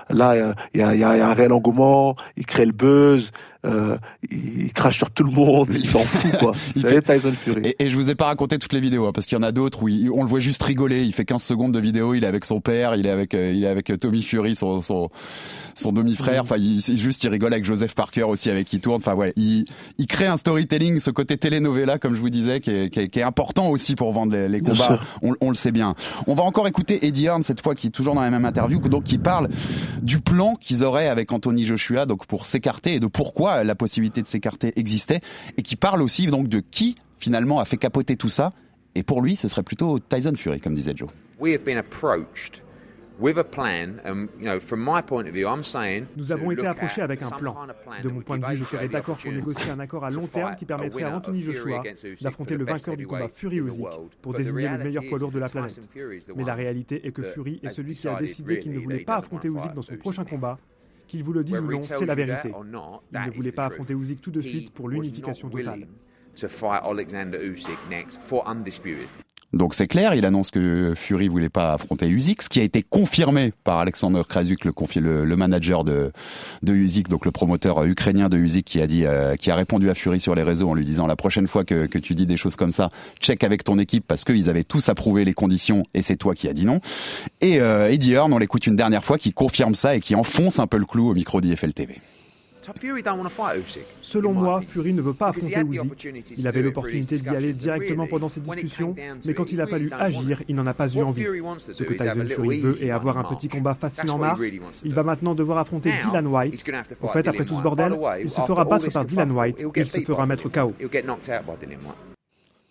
[0.09, 3.31] là, il y a, y a- y a un réel engouement, il crée le buzz.
[3.67, 3.97] Euh,
[4.31, 6.53] il, crache sur tout le monde, il s'en fout quoi.
[6.75, 7.61] C'est Tyson Fury.
[7.67, 9.43] Et, et je vous ai pas raconté toutes les vidéos, hein, parce qu'il y en
[9.43, 11.03] a d'autres où il- on le voit juste rigoler.
[11.03, 13.51] Il fait 15 secondes de vidéo, il est avec son père, il est avec, euh,
[13.53, 15.09] il est avec euh, Tommy Fury, son, son,
[15.75, 16.43] son demi-frère.
[16.43, 18.97] Enfin, il, juste, il rigole avec Joseph Parker aussi, avec qui tourne.
[18.97, 19.65] Enfin, ouais, il,
[19.97, 23.09] il crée un storytelling, ce côté telenovela, comme je vous disais, qui est, qui est,
[23.09, 24.99] qui est important aussi pour vendre les, les combats.
[25.21, 25.95] On, on le sait bien.
[26.27, 28.79] On va encore écouter Eddie Hearn cette fois, qui est toujours dans la même interview,
[28.79, 29.49] donc qui parle
[30.01, 34.21] du plan qu'ils auraient avec Anthony Joshua, donc pour s'écarter et de pourquoi la possibilité
[34.21, 35.21] de s'écarter existait,
[35.57, 38.53] et qui parle aussi donc de qui finalement a fait capoter tout ça.
[38.95, 41.09] Et pour lui, ce serait plutôt Tyson Fury, comme disait Joe.
[41.39, 42.61] we have been approached
[43.19, 46.51] with a plan, and you know, from my point of view, I'm saying Nous avons
[46.51, 47.55] été approchés avec un plan.
[47.65, 50.05] De that mon would point de vue, je serais the d'accord pour négocier un accord
[50.05, 51.81] à to long terme qui permettrait à winner Anthony Joshua
[52.21, 53.79] d'affronter for le vainqueur du combat Fury Usyk
[54.21, 55.79] pour But the désigner le reality meilleur is poids lourd de la that planète.
[56.35, 58.97] Mais la réalité est que Fury est celui qui a decided décidé qu'il ne voulait
[58.97, 60.29] that he pas affronter Usyk dans son prochain next.
[60.35, 60.59] combat.
[61.07, 62.51] Qu'il vous le dise ou non, c'est la vérité.
[63.13, 65.87] Il ne voulait pas affronter Usyk tout de suite pour l'unification totale.
[69.53, 72.83] Donc c'est clair, il annonce que Fury voulait pas affronter Usyk, ce qui a été
[72.83, 76.11] confirmé par Alexander Krasuk, le, le, le manager de,
[76.63, 79.55] de Usyk, donc le promoteur euh, ukrainien de Usyk, qui a dit, euh, qui a
[79.55, 82.13] répondu à Fury sur les réseaux en lui disant la prochaine fois que, que tu
[82.13, 85.33] dis des choses comme ça, check avec ton équipe parce qu'ils avaient tous approuvé les
[85.33, 86.81] conditions et c'est toi qui as dit non.
[87.39, 90.59] Et euh, Eddie Hearn, on l'écoute une dernière fois, qui confirme ça et qui enfonce
[90.59, 92.01] un peu le clou au micro d'IFL TV.
[94.01, 94.61] Selon moi.
[94.67, 95.85] Fury ne veut pas affronter to
[96.37, 100.43] Il avait l'opportunité d'y aller directement pendant down to mais quand il a fallu agir,
[100.47, 101.23] il n'en a pas eu envie.
[101.23, 104.41] Ce que Tyson Fury veut est avoir un petit combat facile en mars.
[104.83, 106.63] Il va maintenant devoir affronter Dylan White.
[107.01, 109.87] En fait, après tout ce bordel, il se fera battre par Dylan White et il
[109.87, 110.73] se fera mettre KO.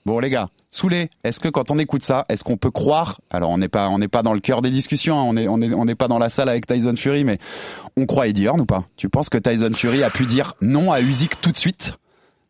[0.07, 3.51] Bon les gars, Soulé, est-ce que quand on écoute ça, est-ce qu'on peut croire Alors
[3.51, 5.61] on n'est pas, on n'est pas dans le cœur des discussions, hein, on est, on
[5.61, 7.41] est, on n'est pas dans la salle avec Tyson Fury, mais
[7.97, 8.85] on croit Eddie Hearn ou pas?
[8.97, 11.95] Tu penses que Tyson Fury a pu dire non à Usyk tout de suite?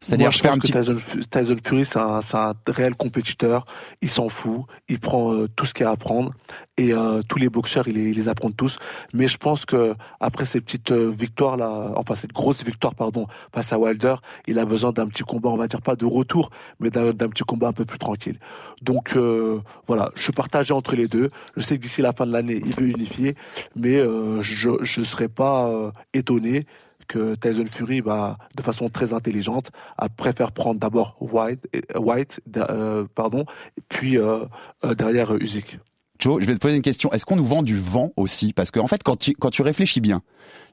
[0.00, 2.54] C'est-à-dire je je fais pense un petit que Tyson, Fu- Tyson Fury, c'est un, un
[2.68, 3.64] réel compétiteur.
[4.02, 4.62] Il s'en fout.
[4.88, 6.32] Il prend euh, tout ce qu'il y a à prendre.
[6.76, 8.78] Et euh, tous les boxeurs, il les, il les affronte tous.
[9.14, 13.26] Mais je pense que après ces petites euh, victoires là, enfin cette grosse victoire pardon
[13.54, 16.50] face à Wilder, il a besoin d'un petit combat, on va dire pas de retour,
[16.78, 18.38] mais d'un petit combat un peu plus tranquille.
[18.82, 21.30] Donc euh, voilà, je suis partagé entre les deux.
[21.56, 23.35] Je sais que d'ici la fin de l'année, il veut unifier,
[23.74, 26.66] mais euh, je je serais pas euh, étonné
[27.06, 31.66] que Tyson Fury, bah, de façon très intelligente, a préfère prendre d'abord White,
[31.96, 33.44] White, euh, pardon,
[33.88, 34.44] puis euh,
[34.84, 35.78] euh, derrière Usyk.
[36.18, 37.12] Joe, je vais te poser une question.
[37.12, 38.52] Est-ce qu'on nous vend du vent aussi?
[38.52, 40.22] Parce qu'en en fait, quand tu, réfléchis bien,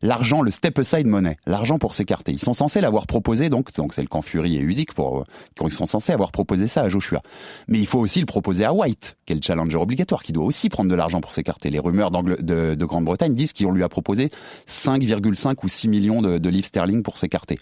[0.01, 3.93] l'argent, le step aside money, l'argent pour s'écarter, ils sont censés l'avoir proposé, donc donc
[3.93, 5.25] c'est le camp Fury et Usyk pour
[5.57, 7.21] quand ils sont censés avoir proposé ça à Joshua.
[7.67, 10.45] Mais il faut aussi le proposer à White, qui est le challenger obligatoire, qui doit
[10.45, 11.69] aussi prendre de l'argent pour s'écarter.
[11.69, 14.31] Les rumeurs de, de Grande-Bretagne disent qu'on lui a proposé
[14.67, 17.57] 5,5 ou 6 millions de, de livres sterling pour s'écarter.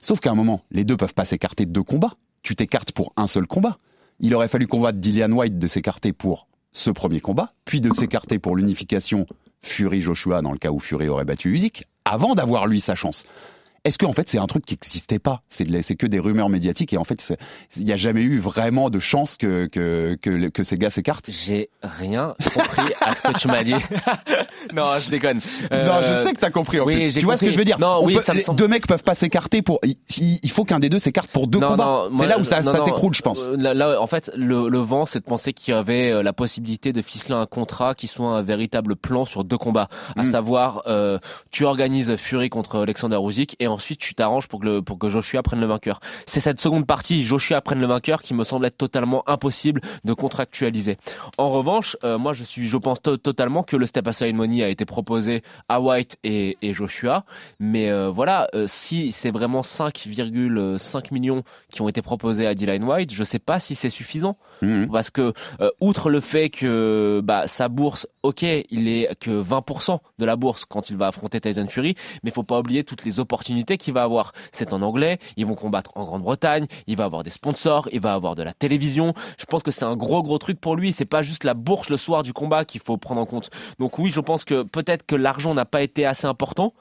[0.00, 2.14] Sauf qu'à un moment, les deux peuvent pas s'écarter de deux combats.
[2.42, 3.78] Tu t'écartes pour un seul combat.
[4.20, 8.38] Il aurait fallu combattre Dillian White de s'écarter pour ce premier combat, puis de s'écarter
[8.38, 9.26] pour l'unification
[9.62, 13.24] Fury-Joshua dans le cas où Fury aurait battu Usyk, avant d'avoir lui sa chance.
[13.88, 15.42] Est-ce que en fait c'est un truc qui n'existait pas?
[15.48, 17.34] C'est que des rumeurs médiatiques et en fait
[17.76, 21.30] il n'y a jamais eu vraiment de chance que que que, que ces gars s'écartent?
[21.30, 23.74] J'ai rien compris à ce que tu m'as dit.
[24.74, 25.40] non, je déconne.
[25.70, 26.80] Non, je sais que t'as compris.
[26.80, 27.14] En plus.
[27.14, 27.78] Tu vois ce que je veux dire?
[27.78, 28.58] Non, oui, peut, ça me semble...
[28.58, 29.80] Deux mecs peuvent pas s'écarter pour.
[29.82, 32.08] Il, faut qu'un des deux s'écarte pour deux non, combats.
[32.16, 33.42] C'est là où ça, s'écroule, je pense.
[33.44, 36.22] euh, Là, là, en fait, le, le vent, c'est de penser qu'il y avait euh,
[36.22, 40.22] la possibilité de ficeler un contrat qui soit un véritable plan sur deux combats, à
[40.22, 40.30] Mm.
[40.30, 41.18] savoir, euh,
[41.50, 45.08] tu organises Fury contre Alexander Usyk et ensuite tu t'arranges pour que le, pour que
[45.08, 46.00] Joshua prenne le vainqueur.
[46.26, 50.12] C'est cette seconde partie, Joshua prenne le vainqueur, qui me semble être totalement impossible de
[50.12, 50.96] contractualiser.
[51.38, 54.62] En revanche, euh, moi, je suis, je pense to- totalement que le step aside money
[54.64, 57.24] a été proposé à White et, et Joshua,
[57.60, 62.82] mais euh, voilà, euh, si c'est vraiment 5,5 millions qui ont été proposés à Dylan
[62.84, 64.88] White, je sais pas si c'est suffisant Mhm.
[64.90, 65.32] parce que
[65.80, 70.64] outre le fait que bah, sa bourse, ok, il est que 20% de la bourse
[70.64, 74.02] quand il va affronter Tyson Fury, mais faut pas oublier toutes les opportunités qu'il va
[74.02, 74.32] avoir.
[74.52, 78.14] C'est en anglais, ils vont combattre en Grande-Bretagne, il va avoir des sponsors, il va
[78.14, 79.14] avoir de la télévision.
[79.38, 80.92] Je pense que c'est un gros gros truc pour lui.
[80.92, 83.50] C'est pas juste la bourse le soir du combat qu'il faut prendre en compte.
[83.78, 86.72] Donc oui, je pense que peut-être que l'argent n'a pas été assez important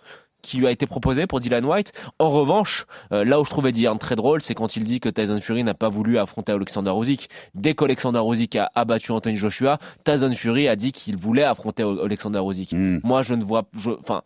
[0.41, 1.91] qui lui a été proposé pour Dylan White.
[2.19, 5.09] En revanche, euh, là où je trouvais Dylan très drôle, c'est quand il dit que
[5.09, 7.29] Tyson Fury n'a pas voulu affronter Alexander Usyk.
[7.53, 12.41] Dès qu'Alexander Usyk a abattu Anthony Joshua, Tyson Fury a dit qu'il voulait affronter Alexander
[12.47, 12.71] Usyk.
[12.71, 12.99] Mm.
[13.03, 13.67] Moi, je ne vois,
[13.99, 14.21] enfin.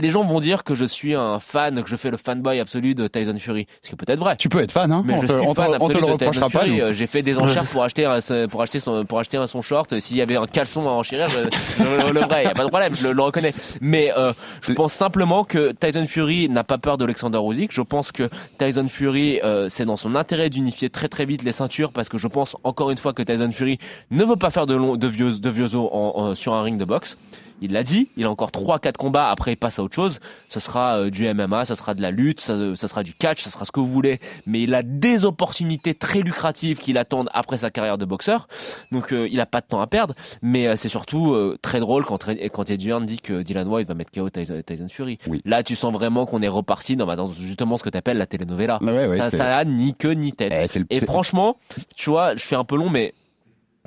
[0.00, 2.94] Les gens vont dire que je suis un fan, que je fais le fanboy absolu
[2.94, 3.66] de Tyson Fury.
[3.82, 4.36] Ce qui est peut-être vrai.
[4.36, 5.92] Tu peux être fan, hein Mais on je te, suis on te- fan on te
[5.94, 6.60] le de Tyson reprochera pas.
[6.64, 6.76] Fury.
[6.78, 6.82] nous.
[6.84, 9.62] Euh, J'ai fait des enchères pour acheter un- pour acheter son pour acheter un- son
[9.62, 9.98] short.
[10.00, 11.38] S'il y avait un caleçon à enchérir, je,
[11.78, 12.44] je le leverais.
[12.44, 13.54] Y a pas de problème, je le, le reconnais.
[13.80, 17.72] Mais euh, je pense simplement que Tyson Fury n'a pas peur d'Alexander Usyk.
[17.72, 21.52] Je pense que Tyson Fury, euh, c'est dans son intérêt d'unifier très très vite les
[21.52, 23.78] ceintures parce que je pense encore une fois que Tyson Fury
[24.10, 26.62] ne veut pas faire de long, de vieux de vieux os en- en- sur un
[26.62, 27.16] ring de boxe.
[27.62, 30.18] Il l'a dit, il a encore 3-4 combats, après il passe à autre chose.
[30.48, 33.42] Ce sera euh, du MMA, ça sera de la lutte, ça, ça sera du catch,
[33.42, 34.20] ça sera ce que vous voulez.
[34.46, 38.48] Mais il a des opportunités très lucratives qui l'attendent après sa carrière de boxeur.
[38.90, 40.14] Donc euh, il a pas de temps à perdre.
[40.42, 42.18] Mais euh, c'est surtout euh, très drôle quand,
[42.52, 45.18] quand Hearn dit que Dylan White va mettre KO Tyson, Tyson Fury.
[45.44, 48.18] Là tu sens vraiment qu'on est reparti dans, bah, dans justement ce que tu appelles
[48.18, 48.78] la telenovela.
[48.82, 50.52] Ouais, ouais, ça, ça a ni queue ni tête.
[50.52, 51.56] Eh, le- Et franchement,
[51.94, 53.14] tu vois, je suis un peu long, mais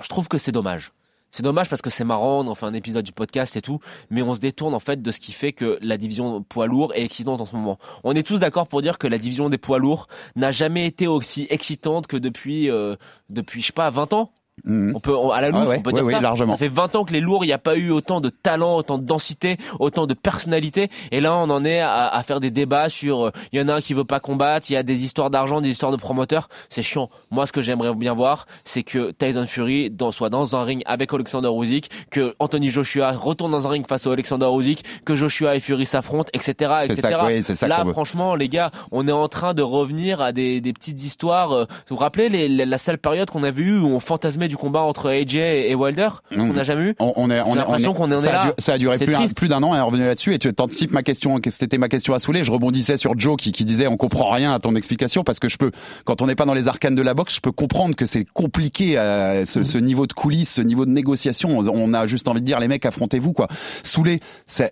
[0.02, 0.92] je trouve que c'est dommage.
[1.36, 4.21] C'est dommage parce que c'est marrant, on fait un épisode du podcast et tout, mais
[4.21, 7.04] on se détourne en fait de ce qui fait que la division poids lourd est
[7.04, 7.78] excitante en ce moment.
[8.06, 11.08] On est tous d'accord pour dire que la division des poids lourds n'a jamais été
[11.08, 12.95] aussi excitante que depuis, euh,
[13.30, 14.32] depuis je sais pas, 20 ans.
[14.68, 16.22] On peut, on- à la louche, Ah ouais, on peut ouais, dire ouais, ça.
[16.22, 16.54] largement.
[16.54, 18.78] Ça fait 20 ans que les lourds, il n'y a pas eu autant de talent,
[18.78, 20.89] autant de densité, autant de personnalité.
[21.12, 23.68] Et là, on en est à, à faire des débats sur, euh, il y en
[23.68, 25.98] a un qui veut pas combattre, il y a des histoires d'argent, des histoires de
[25.98, 26.48] promoteurs.
[26.70, 27.10] C'est chiant.
[27.32, 30.82] Moi, ce que j'aimerais bien voir, c'est que Tyson Fury dans, soit dans un ring
[30.86, 35.15] avec Alexander Usyk, que Anthony Joshua retourne dans un ring face à Alexander Usyk, que
[35.15, 36.52] Joshua et Fury s'affrontent, etc.,
[36.86, 37.18] etc.
[37.26, 41.04] oui, là, franchement, les gars, on est en train de revenir à des, des petites
[41.04, 41.52] histoires.
[41.52, 44.45] euh, Vous vous rappelez les- les- la seule période qu'on avait eue où on fantasmait
[44.48, 47.52] du combat entre AJ et Wilder On n'a jamais eu On, on est, on J'ai
[47.52, 48.54] est- l'impression on est- qu'on est ça, a là.
[48.58, 49.38] ça a duré plus, un- triste.
[49.38, 51.90] plus d'un an on est revenu là-dessus et tu anticipes ma question, que c'était ma
[51.90, 52.44] question à soulever.
[52.44, 55.50] Je rebondissais sur Joe qui, qui disait on comprend rien à ton explication parce que
[55.50, 55.72] je peux,
[56.06, 58.26] quand on n'est pas dans les arcanes de la boxe, je peux comprendre que c'est
[58.32, 61.58] compliqué euh, ce, ce niveau de coulisses, ce niveau de négociation.
[61.58, 63.48] On, a juste envie de dire les mecs affrontez-vous quoi.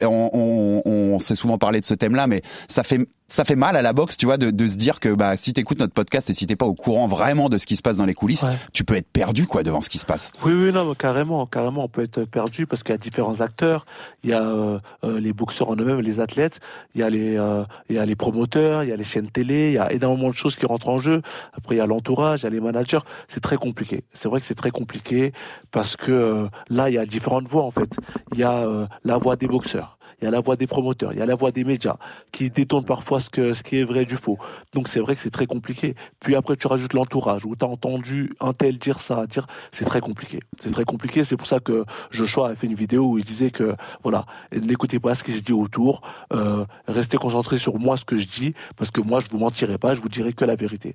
[0.01, 3.75] On, on, on s'est souvent parlé de ce thème-là, mais ça fait ça fait mal
[3.75, 6.29] à la boxe, tu vois, de, de se dire que bah si t'écoutes notre podcast
[6.29, 8.43] et si t'es pas au courant vraiment de ce qui se passe dans les coulisses,
[8.43, 8.49] Ouais.
[8.73, 10.31] tu peux être perdu quoi devant ce qui se passe.
[10.43, 13.85] Oui, oui, non, carrément, carrément, on peut être perdu parce qu'il y a différents acteurs.
[14.23, 16.59] Il y a euh, euh, les boxeurs en eux-mêmes, les athlètes.
[16.93, 19.29] Il y a les, euh, il y a les promoteurs, il y a les chaînes
[19.29, 19.69] télé.
[19.69, 21.21] Il y a énormément de choses qui rentrent en jeu.
[21.53, 22.99] Après, il y a l'entourage, il y a les managers.
[23.27, 24.03] C'est très compliqué.
[24.13, 25.33] C'est vrai que c'est très compliqué
[25.71, 27.95] parce que là, il y a différentes voix en fait.
[28.33, 29.97] Il y a la voix des boxeurs.
[30.23, 31.97] Il y a la voix des promoteurs, il y a la voix des médias
[32.31, 34.37] qui détournent parfois ce que ce qui est vrai du faux.
[34.73, 35.95] Donc c'est vrai que c'est très compliqué.
[36.21, 39.83] Puis après tu rajoutes l'entourage où tu as entendu un tel dire ça, dire c'est
[39.83, 40.39] très compliqué.
[40.61, 43.51] C'est très compliqué, c'est pour ça que Joshua a fait une vidéo où il disait
[43.51, 48.05] que voilà, n'écoutez pas ce qui se dit autour, euh, restez concentrés sur moi ce
[48.05, 50.55] que je dis parce que moi je vous mentirai pas, je vous dirai que la
[50.55, 50.93] vérité.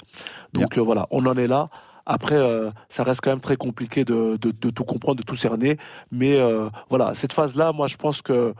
[0.55, 1.69] Donc euh, voilà, on en est là.
[2.11, 5.35] Après, euh, ça reste quand même très compliqué de, de, de tout comprendre, de tout
[5.35, 5.77] cerner.
[6.11, 8.55] Mais euh, voilà, cette phase-là, moi, je pense que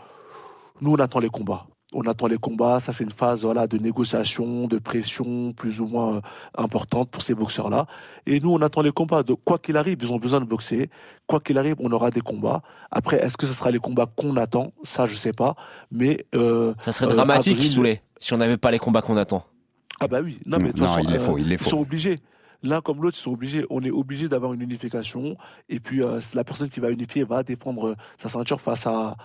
[0.81, 1.67] nous, on attend les combats.
[1.95, 2.81] On attend les combats.
[2.81, 6.21] Ça, c'est une phase voilà de négociation, de pression plus ou moins euh,
[6.59, 7.87] importante pour ces boxeurs-là.
[8.27, 9.23] Et nous, on attend les combats.
[9.23, 10.91] De quoi qu'il arrive, ils ont besoin de boxer.
[11.27, 12.61] Quoi qu'il arrive, on aura des combats.
[12.91, 14.73] Après, est-ce que ce sera les combats qu'on attend?
[14.83, 15.57] Ça, je sais pas.
[15.91, 19.45] Mais euh, Ça serait euh, dramatique, avril- si on n'avait pas les combats qu'on attend.
[20.01, 20.39] Ah bah oui.
[20.47, 22.17] Non, mais de toute façon, il les faut, il les ils sont obligés.
[22.63, 23.65] L'un comme l'autre, ils sont obligés.
[23.71, 25.37] On est obligé d'avoir une unification.
[25.69, 29.17] Et puis, euh, la personne qui va unifier va défendre sa ceinture face à,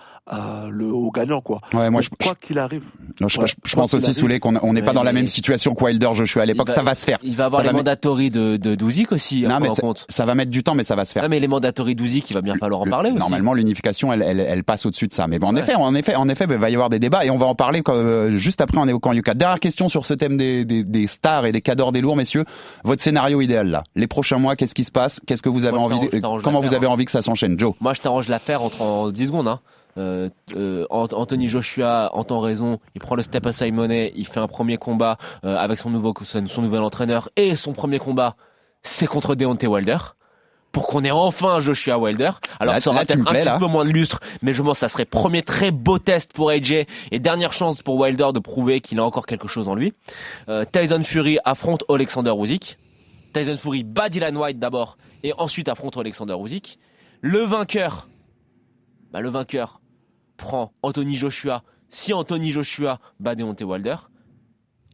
[0.69, 1.61] le au gagnant, quoi.
[1.73, 2.85] Ouais, moi, je, quoi qu'il arrive.
[3.19, 6.11] Non, je, je pense aussi, Soulé, qu'on n'est pas dans la même situation que Wilder,
[6.13, 6.69] Joshua à l'époque.
[6.69, 7.19] Ça va se faire.
[7.23, 9.43] Il va avoir les mandatories de, de Douzik aussi.
[9.43, 9.69] Non, mais
[10.09, 11.23] ça va mettre du temps, mais ça va se faire.
[11.23, 13.19] Non, mais les mandatories Douzik, il va bien falloir en parler aussi.
[13.19, 15.27] Normalement, l'unification, elle, elle, elle, passe au-dessus de ça.
[15.27, 17.29] Mais bon, en effet, en effet, en effet, il va y avoir des débats et
[17.29, 19.33] on va en parler euh, juste après en évoquant Yuka.
[19.33, 22.45] Dernière question sur ce thème des, des, des stars et des cadors des lourds, messieurs.
[22.83, 25.19] Votre scénario idéal là, les prochains mois, qu'est-ce qui se passe?
[25.25, 26.91] Qu'est-ce que vous avez envie Comment vous avez hein.
[26.91, 29.47] envie que ça s'enchaîne, Joe Moi, je t'arrange l'affaire entre en 10 secondes.
[29.47, 29.59] Hein.
[29.97, 34.47] Euh, euh, Anthony Joshua entend raison, il prend le step à Simone, il fait un
[34.47, 38.35] premier combat euh, avec son nouveau son nouvel entraîneur et son premier combat
[38.81, 39.97] c'est contre Deontay Wilder
[40.73, 42.31] pour qu'on ait enfin Joshua Wilder.
[42.59, 44.87] Alors ça aura peut-être un petit peu moins de lustre, mais je pense que ça
[44.89, 48.99] serait premier très beau test pour AJ et dernière chance pour Wilder de prouver qu'il
[48.99, 49.93] a encore quelque chose en lui.
[50.49, 52.77] Euh, Tyson Fury affronte Alexander Usyk.
[53.33, 56.79] Tyson Fury bat Dylan White d'abord et ensuite affronte Alexander Usyk.
[57.21, 58.07] Le vainqueur,
[59.11, 59.81] bah le vainqueur
[60.37, 63.95] prend Anthony Joshua si Anthony Joshua bat Deontay Wilder.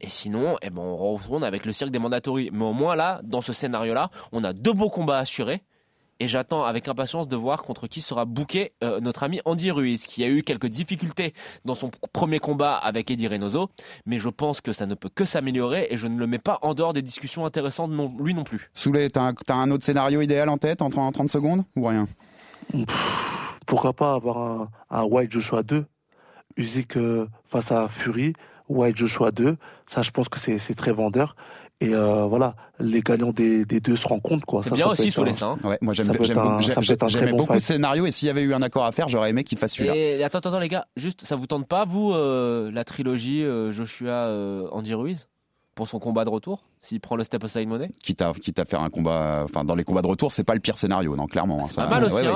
[0.02, 2.50] Et sinon, eh ben, on retourne avec le cirque des mandatories.
[2.54, 5.64] Mais au moins là, dans ce scénario-là, on a deux beaux combats assurés.
[6.20, 10.06] Et j'attends avec impatience de voir contre qui sera booké euh, notre ami Andy Ruiz,
[10.06, 11.34] qui a eu quelques difficultés
[11.66, 13.70] dans son premier combat avec Eddie Reynoso.
[14.06, 16.60] Mais je pense que ça ne peut que s'améliorer et je ne le mets pas
[16.62, 18.70] en dehors des discussions intéressantes non, lui non plus.
[18.74, 22.08] Soulé, t'as un, un autre scénario idéal en tête en 30 secondes ou rien?
[23.66, 25.86] Pourquoi pas avoir un, un White Joshua 2
[26.58, 28.34] Usyk euh, face à Fury,
[28.68, 29.58] White Joshua 2.
[29.88, 31.36] Ça, je pense que c'est très vendeur.
[31.82, 34.62] Et euh, voilà, les gagnants des, des, deux se rencontrent quoi.
[34.64, 35.58] C'est bien aussi sous les seins.
[35.64, 38.92] Ouais, moi j'aime beaucoup bon le scénario et s'il y avait eu un accord à
[38.92, 39.96] faire, j'aurais aimé qu'il fasse celui-là.
[39.96, 43.72] Et attends, attends les gars, juste ça vous tente pas vous euh, la trilogie euh,
[43.72, 45.28] Joshua euh, Andy Ruiz
[45.76, 48.66] pour son combat de retour s'il prend le step aside money quitte à quitte à
[48.66, 51.28] faire un combat enfin dans les combats de retour c'est pas le pire scénario non
[51.28, 52.36] clairement c'est pas mal aussi hein,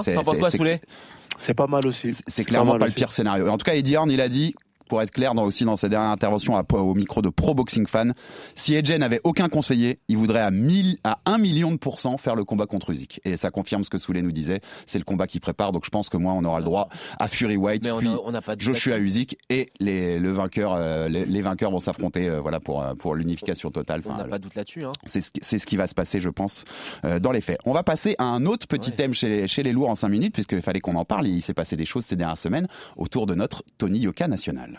[1.37, 2.09] c'est pas mal aussi.
[2.27, 3.47] C'est clairement pas, le pire scénario.
[3.49, 4.55] En tout cas Eddie Horn il a dit
[4.93, 7.87] pour être clair dans, aussi dans ses dernières interventions à, au micro de Pro Boxing
[7.87, 8.13] Fan,
[8.53, 12.35] si Edge n'avait aucun conseiller, il voudrait à, 1000, à 1 million de pourcents faire
[12.35, 13.19] le combat contre Usyk.
[13.25, 15.71] Et ça confirme ce que Souley nous disait, c'est le combat qui prépare.
[15.71, 18.41] Donc je pense que moi, on aura le droit à Fury White, puis on a,
[18.43, 22.83] pas Joshua Usyk et les, le vainqueur, euh, les, vainqueurs vont s'affronter euh, voilà pour
[22.83, 24.03] euh, pour l'unification totale.
[24.05, 24.85] on n'a pas de doute là-dessus.
[24.85, 24.91] Hein.
[25.07, 26.65] C'est ce, ce, qui va se passer, je pense,
[27.01, 27.57] dans les faits.
[27.65, 30.09] On va passer à un autre petit thème chez les, chez les lourds en 5
[30.09, 31.27] minutes, puisqu'il fallait qu'on en parle.
[31.27, 34.77] Il s'est passé des choses ces dernières semaines autour de notre Tony Yoka national.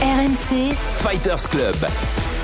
[0.00, 2.35] RMC Fighters Club.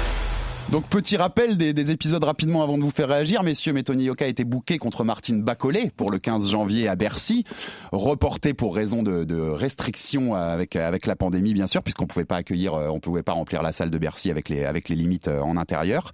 [0.72, 3.74] Donc petit rappel des, épisodes rapidement avant de vous faire réagir, messieurs.
[3.74, 7.44] Mais Tony Yoka a été bouqué contre Martine Bacolé pour le 15 janvier à Bercy,
[7.92, 12.72] reporté pour raison de, restrictions avec avec la pandémie bien sûr, puisqu'on pouvait pas accueillir,
[12.72, 15.42] euh, on pouvait pas remplir la salle de Bercy avec les avec les limites euh,
[15.42, 16.10] en intérieur.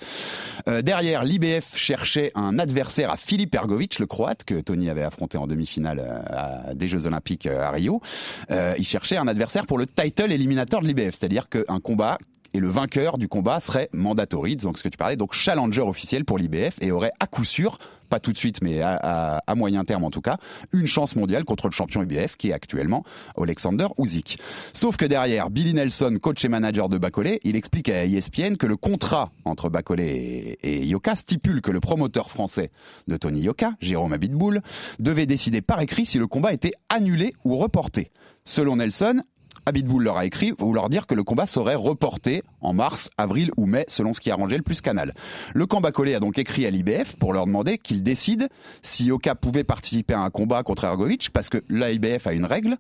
[0.68, 5.38] Euh, derrière, l'IBF cherchait un adversaire à Filip Ergovic, le Croate que Tony avait affronté
[5.38, 8.02] en demi-finale des Jeux Olympiques à Rio.
[8.50, 12.18] il cherchait un adversaire pour le title éliminateur de l'IBF, c'est-à-dire qu'un combat
[12.54, 16.24] et le vainqueur du combat serait mandatory, donc ce que tu parlais, donc challenger officiel
[16.24, 20.04] pour l'IBF et aurait à coup sûr, pas tout de suite mais à, moyen terme
[20.04, 20.38] en tout cas,
[20.72, 23.04] une chance mondiale contre le champion IBF qui est actuellement
[23.40, 24.38] Alexander Usyk.
[24.72, 28.66] Sauf que derrière, Billy Nelson, coach et manager de Bacolé, il explique à ESPN que
[28.66, 32.70] le contrat entre Bacolé et, Yoka stipule que le promoteur français
[33.08, 34.62] de Tony Yoka, Jérôme Abitboul,
[34.98, 38.11] devait décider par écrit si le combat était annulé ou reporté.
[38.44, 39.22] Selon Nelson,
[39.68, 43.50] Abitboul leur a écrit pour leur dire que le combat serait reporté en mars, avril
[43.59, 45.14] ou mai, selon ce qui arrangeait le plus Canal.
[45.54, 48.46] Le camp Bacolé a donc écrit à l'IBF pour leur demander qu'ils décident
[48.81, 52.78] si Yoka pouvait participer à un combat contre Ergovic, parce que l'IBF a une règle,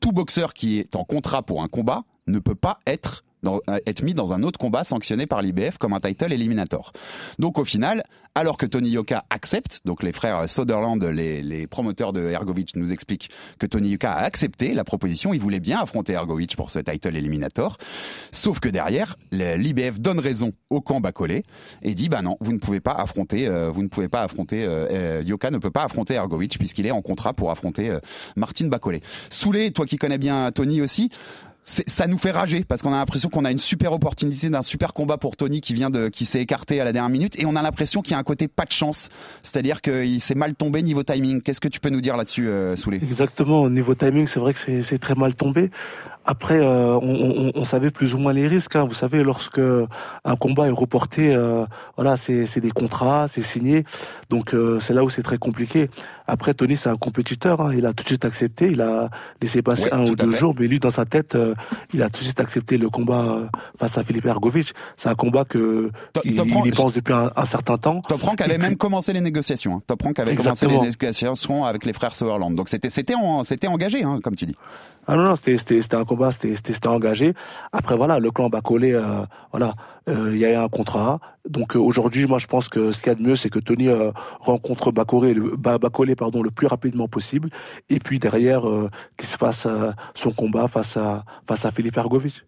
[0.00, 4.02] tout boxeur qui est en contrat pour un combat ne peut pas être euh, être
[4.02, 6.92] mis dans un autre combat sanctionné par l'IBF comme un title éliminator.
[7.38, 8.02] Donc au final,
[8.34, 13.30] alors que Tony Yoka accepte, donc les frères Soderland, les, promoteurs de Ergovic nous expliquent
[13.58, 17.16] que Tony Yoka a accepté la proposition, il voulait bien affronter Ergovic pour ce title
[17.16, 17.78] éliminator,
[18.32, 21.44] sauf que derrière, l'IBF donne raison au camp Bacolé
[21.82, 24.64] et dit bah non, vous ne pouvez pas affronter, euh, vous ne pouvez pas affronter,
[24.64, 27.96] euh, Yoka ne peut pas affronter Ergovic puisqu'il est en contrat pour affronter
[28.36, 29.02] Martin Bacolé.
[29.30, 31.10] Soulé, toi qui connais bien Tony aussi,
[31.66, 34.94] ça nous fait rager parce qu'on a l'impression qu'on a une super opportunité d'un super
[34.94, 37.56] combat pour Tony qui vient de qui s'est écarté à la dernière minute et on
[37.56, 39.08] a l'impression qu'il y a un côté pas de chance,
[39.42, 41.42] c'est-à-dire qu'il s'est mal tombé niveau timing.
[41.42, 42.98] Qu'est-ce que tu peux nous dire là-dessus, euh, Soulé?
[43.02, 45.70] Exactement, au niveau timing, c'est vrai que c'est très mal tombé.
[46.28, 48.74] Après, euh, on, on, savait plus ou moins les risques.
[48.74, 48.84] Hein.
[48.84, 51.64] Vous savez, lorsque un combat est reporté, euh,
[51.96, 53.84] voilà, c'est des contrats, c'est signé,
[54.28, 55.88] donc euh, c'est là où c'est très compliqué.
[56.26, 57.60] Après, Tony, c'est un compétiteur.
[57.60, 57.72] Hein.
[57.76, 58.70] Il a tout de suite accepté.
[58.70, 59.10] Il a
[59.40, 61.54] laissé passer un ou deux jours, mais lui, dans sa tête, euh,
[61.92, 64.72] il a tout de suite accepté le combat face à Philippe Ergovic.
[64.96, 65.90] C'est un combat que
[66.24, 68.02] il, il, y pense depuis un, certain temps.
[68.08, 69.76] Top Rank avait même commencé les négociations.
[69.76, 69.82] Hein.
[69.86, 72.54] Top Rank avait commencé les négociations avec les frères Sauerland.
[72.54, 74.56] Donc c'était c'était c'était engagé, hein, comme tu dis.
[75.06, 77.34] Ah non, non c'était un combat, c'était engagé.
[77.72, 79.74] Après voilà, le clan Bacolé, euh, voilà,
[80.08, 81.20] euh, il y a un contrat.
[81.48, 83.58] Donc euh, aujourd'hui, moi je pense que ce qu'il y a de mieux, c'est que
[83.58, 87.50] Tony euh, rencontre Bacolé, le, Bacolé pardon, le plus rapidement possible,
[87.88, 88.62] et puis derrière
[89.16, 89.66] qu'il se fasse
[90.14, 92.44] son combat face à face à Philippe Ergovic.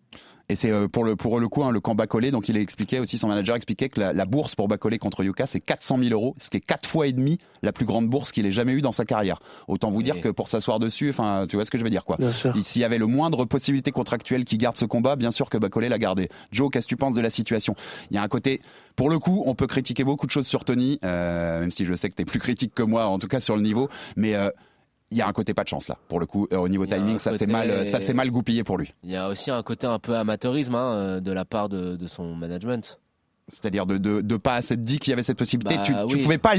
[0.48, 2.30] Et c'est euh, pour le pour le coup hein, le camp Bacolé.
[2.30, 5.22] Donc il a expliqué aussi son manager expliquait que la, la bourse pour Bacolé contre
[5.22, 8.08] Yuka c'est 400 000 euros, ce qui est quatre fois et demi la plus grande
[8.08, 9.40] bourse qu'il ait jamais eu dans sa carrière.
[9.66, 12.04] Autant vous dire que pour s'asseoir dessus, enfin tu vois ce que je veux dire
[12.04, 12.16] quoi.
[12.62, 15.88] S'il y avait le moindre possibilité contractuelle qui garde ce combat, bien sûr que Bacolé
[15.88, 16.28] l'a gardé.
[16.50, 17.74] Joe, qu'est-ce que tu penses de la situation?
[18.10, 18.60] Il y a un côté,
[18.96, 21.94] pour le coup, on peut critiquer beaucoup de choses sur Tony, euh, même si je
[21.94, 24.34] sais que tu es plus critique que moi, en tout cas sur le niveau, mais
[24.34, 24.50] euh,
[25.10, 25.96] il y a un côté pas de chance là.
[26.08, 28.78] Pour le coup, euh, au niveau timing, ça c'est mal, ça c'est mal goupillé pour
[28.78, 28.92] lui.
[29.02, 31.96] Il y a aussi un côté un peu amateurisme hein, euh, de la part de,
[31.96, 33.00] de son management.
[33.48, 35.76] C'est-à-dire de, de, de pas s'être dit qu'il y avait cette possibilité.
[35.76, 36.54] Bah tu, tu pouvais pas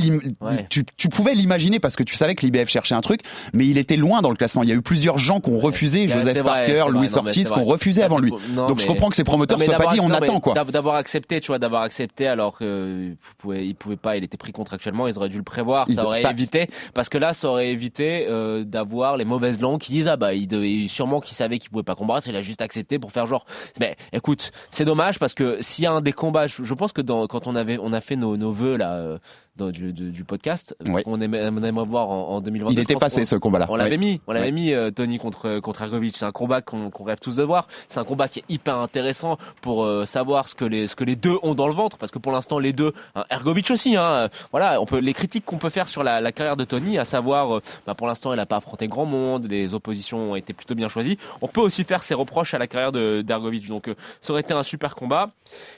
[0.70, 3.22] tu, tu, pouvais l'imaginer parce que tu savais que l'IBF cherchait un truc,
[3.54, 4.64] mais il était loin dans le classement.
[4.64, 7.66] Il y a eu plusieurs gens qui ont refusé, Joseph Parker, Louis Ortiz, qui ont
[7.66, 8.32] refusé avant lui.
[8.56, 10.54] Donc je comprends que ces promoteurs ne soient pas dit on attend quoi.
[10.54, 14.52] D'avoir accepté, tu vois, d'avoir accepté alors que pouvait, il pouvait pas, il était pris
[14.52, 18.28] contractuellement, ils auraient dû le prévoir, ça aurait évité parce que là ça aurait évité
[18.28, 21.84] euh, d'avoir les mauvaises langues qui disent ah bah il sûrement qu'il savait qu'il pouvait
[21.84, 23.46] pas combattre, il a juste accepté pour faire genre.
[23.80, 27.02] Mais écoute, c'est dommage parce que s'il y a un des combats, je pense que
[27.02, 29.20] quand on avait on a fait nos, nos vœux là
[29.62, 30.76] euh, du, du, podcast.
[31.06, 32.74] On, aimerait, voir en, en 2022.
[32.74, 33.68] Il était passé ce combat-là.
[33.70, 36.18] On l'avait mis, on l'avait mis euh, Tony contre contre Ergovic.
[36.18, 37.68] C'est un combat qu'on rêve tous de voir.
[37.88, 41.04] C'est un combat qui est hyper intéressant pour euh, savoir ce que les ce que
[41.04, 43.96] les deux ont dans le ventre, parce que pour l'instant les deux, hein, Ergovic aussi.
[43.96, 46.98] Hein, voilà, on peut les critiques qu'on peut faire sur la, la, carrière de Tony,
[46.98, 50.36] à savoir, euh, bah, pour l'instant il n'a pas affronté grand monde, les oppositions ont
[50.36, 51.18] été plutôt bien choisies.
[51.42, 53.68] On peut aussi faire ses reproches à la carrière d'Ergovic.
[53.68, 53.90] Donc
[54.22, 55.32] ça aurait été un super combat.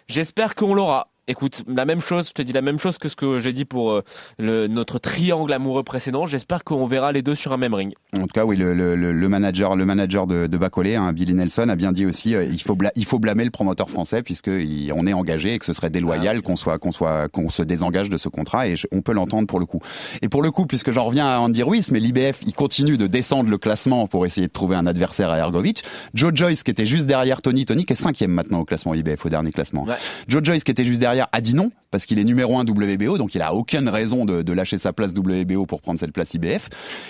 [0.07, 1.07] J'espère qu'on l'aura.
[1.31, 3.63] Écoute, la même chose, je te dis la même chose que ce que j'ai dit
[3.63, 4.03] pour euh,
[4.37, 6.25] le, notre triangle amoureux précédent.
[6.25, 7.93] J'espère qu'on verra les deux sur un même ring.
[8.13, 11.33] En tout cas, oui, le, le, le manager, le manager de, de Bacolé, hein, Billy
[11.33, 14.49] Nelson, a bien dit aussi, euh, il faut il faut blâmer le promoteur français puisque
[14.49, 17.63] on est engagé et que ce serait déloyal ah, qu'on soit qu'on soit qu'on se
[17.63, 19.79] désengage de ce contrat et on peut l'entendre pour le coup.
[20.21, 23.07] Et pour le coup, puisque j'en reviens à Andy Ruiz, mais l'IBF, il continue de
[23.07, 25.83] descendre le classement pour essayer de trouver un adversaire à Ergovic.
[26.13, 29.25] Joe Joyce qui était juste derrière Tony, Tony qui est cinquième maintenant au classement IBF
[29.25, 29.85] au dernier classement.
[30.27, 33.17] Joe Joyce qui était juste derrière a dit non parce qu'il est numéro un WBO,
[33.17, 36.33] donc il a aucune raison de, de, lâcher sa place WBO pour prendre cette place
[36.33, 36.69] IBF.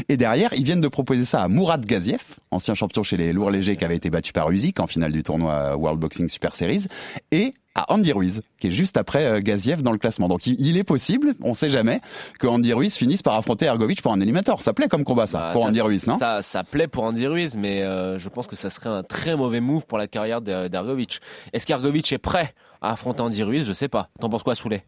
[0.10, 3.52] Et derrière, ils viennent de proposer ça à Mourad Gaziev, ancien champion chez les lourds
[3.52, 6.88] légers qui avait été battu par Usyk en finale du tournoi World Boxing Super Series,
[7.32, 10.28] et à Andy Ruiz, qui est juste après euh, Gaziev dans le classement.
[10.28, 12.02] Donc il, est possible, on sait jamais,
[12.40, 14.62] que Andy Ruiz finisse par affronter Ergovic pour un éliminator.
[14.62, 17.28] Ça plaît comme combat ça, bah, pour Andy Ruiz, non ça, ça plaît pour Andy
[17.28, 20.42] Ruiz, mais euh, je pense que ça serait un très mauvais move pour la carrière
[20.42, 21.22] d'Ergovic.
[21.54, 23.66] Est-ce qu'Ergovic est prêt à affronter Andy Ruiz?
[23.66, 24.10] Je sais pas.
[24.20, 24.86] T'en penses quoi, Soulet?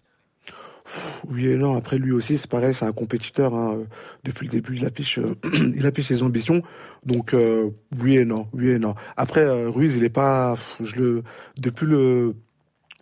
[1.28, 1.76] Oui et non.
[1.76, 3.54] Après, lui aussi, c'est pareil, c'est un compétiteur.
[3.54, 3.84] Hein.
[4.24, 5.36] Depuis le début, il affiche, euh,
[5.76, 6.62] il affiche ses ambitions.
[7.06, 7.70] Donc, euh,
[8.00, 8.96] oui et non, oui et non.
[9.18, 11.24] Après, euh, Ruiz, il est pas, je le,
[11.58, 12.36] depuis le,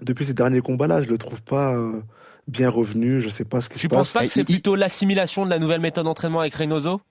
[0.02, 1.76] depuis ces derniers combats-là, je le trouve pas
[2.48, 3.22] bien revenu.
[3.22, 4.08] Je sais pas ce qui tu se passe.
[4.08, 7.02] Tu penses pas que c'est plutôt l'assimilation de la nouvelle méthode d'entraînement avec Reynoso?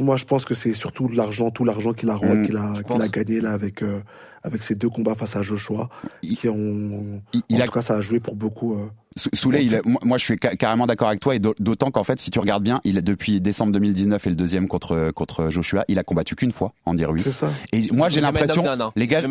[0.00, 3.02] Moi, je pense que c'est surtout l'argent, tout l'argent qu'il a, mmh, qu'il a, qu'il
[3.02, 4.00] a gagné là avec euh,
[4.44, 5.88] avec ses deux combats face à Joshua,
[6.22, 7.66] qui ont, il, en a...
[7.66, 8.74] tout cas, ça a joué pour beaucoup.
[8.74, 8.86] Euh,
[9.16, 12.38] Souley, il moi je suis carrément d'accord avec toi et d'autant qu'en fait, si tu
[12.40, 16.34] regardes bien, il depuis décembre 2019 et le deuxième contre contre Joshua, il a combattu
[16.34, 17.22] qu'une fois, Andy Ruiz.
[17.22, 17.52] C'est ça.
[17.72, 18.92] Et moi j'ai l'impression, hein.
[18.96, 19.22] les gars,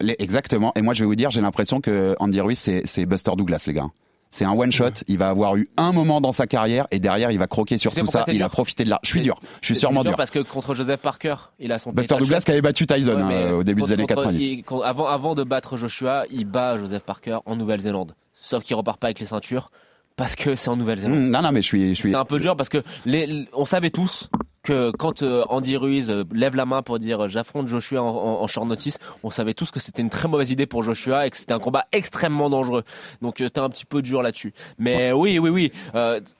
[0.00, 0.72] les, exactement.
[0.76, 3.72] Et moi je vais vous dire, j'ai l'impression que Andy Ruiz c'est Buster Douglas, les
[3.72, 3.88] gars.
[4.32, 5.04] C'est un one shot.
[5.06, 7.94] Il va avoir eu un moment dans sa carrière et derrière il va croquer sur
[7.94, 8.24] tout ça.
[8.28, 8.98] Il a profité de là.
[9.02, 9.38] Je suis dur.
[9.60, 10.16] Je suis sûrement dur.
[10.16, 11.92] Parce que contre Joseph Parker, il a son.
[11.92, 14.64] Buster Douglas qui avait battu Tyson hein, au début des années 90.
[14.84, 18.14] avant, avant de battre Joshua, il bat Joseph Parker en Nouvelle-Zélande.
[18.40, 19.70] Sauf qu'il repart pas avec les ceintures
[20.16, 21.18] parce que c'est en Nouvelle-Zélande.
[21.18, 22.10] Mmh, non, non, mais je suis, je suis.
[22.10, 24.30] C'est un peu dur parce que les, on savait tous
[24.62, 28.42] que quand euh, Andy Ruiz euh, lève la main pour dire euh, j'affronte Joshua en,
[28.42, 31.30] en, short notice, on savait tous que c'était une très mauvaise idée pour Joshua et
[31.30, 32.84] que c'était un combat extrêmement dangereux.
[33.22, 34.52] Donc c'était un petit peu dur là-dessus.
[34.78, 35.72] Mais oui, oui, oui.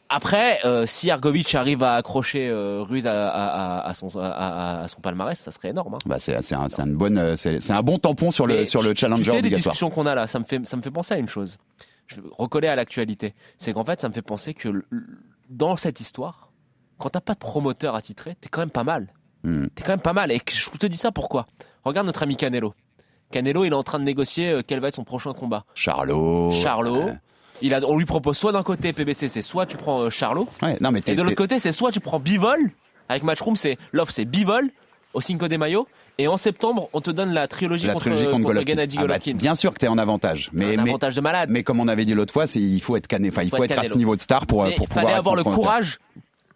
[0.08, 5.50] après, si Argovic arrive à accrocher Ruiz à, à, à, son, à, son palmarès, ça
[5.50, 5.94] serait énorme.
[5.94, 5.98] Hein.
[6.06, 9.30] Bah c'est un, une bonne, c'est un bon tampon sur le sur le challenger tu
[9.30, 11.28] sais, les discussions qu'on a là, ça me fait ça me fait penser à une
[11.28, 11.58] chose.
[12.06, 13.34] Je recoller à l'actualité.
[13.58, 14.84] C'est qu'en fait, ça me fait penser que
[15.48, 16.51] dans cette histoire
[16.98, 19.08] quand t'as pas de promoteur attitré, t'es quand même pas mal.
[19.44, 19.66] Hmm.
[19.74, 20.30] T'es quand même pas mal.
[20.30, 21.46] Et je te dis ça pourquoi?
[21.84, 22.74] Regarde notre ami Canelo.
[23.30, 25.64] Canelo, il est en train de négocier euh, quel va être son prochain combat.
[25.74, 26.52] Charlot.
[26.52, 27.10] Charlot.
[27.60, 30.48] Il a, on lui propose soit d'un côté PBC, c'est soit tu prends euh, Charlot.
[30.62, 32.58] Ouais, non, mais et de l'autre côté, c'est soit tu prends Bivol.
[33.08, 34.70] Avec Matchroom, c'est l'offre, c'est Bivol
[35.14, 35.86] au Cinco de Mayo.
[36.18, 38.72] Et en septembre, on te donne la trilogie La contre, trilogie contre contre Golovkin.
[38.74, 40.50] Gennady Ah bah, bien sûr que t'es en avantage.
[40.52, 41.48] Mais, Un mais- avantage de malade.
[41.50, 43.78] Mais comme on avait dit l'autre fois, c'est il faut être cané, il faut, être
[43.78, 46.00] à ce niveau de star pour, Mais pour il pouvoir fallait être avoir le courage,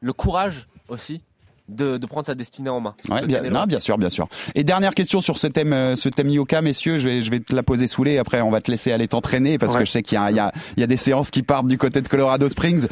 [0.07, 1.21] le courage aussi
[1.69, 2.95] de, de prendre sa destinée en main.
[3.09, 3.53] Ouais, bien, Canelo.
[3.57, 4.29] non, bien sûr, bien sûr.
[4.55, 7.41] Et dernière question sur ce thème, euh, ce thème Yoka, messieurs, je vais, je vais
[7.41, 8.19] te la poser sous les.
[8.19, 9.81] Après, on va te laisser aller t'entraîner parce Ouais.
[9.81, 11.43] que je sais qu'il y a, il y, a, il y a des séances qui
[11.43, 12.87] partent du côté de Colorado Springs.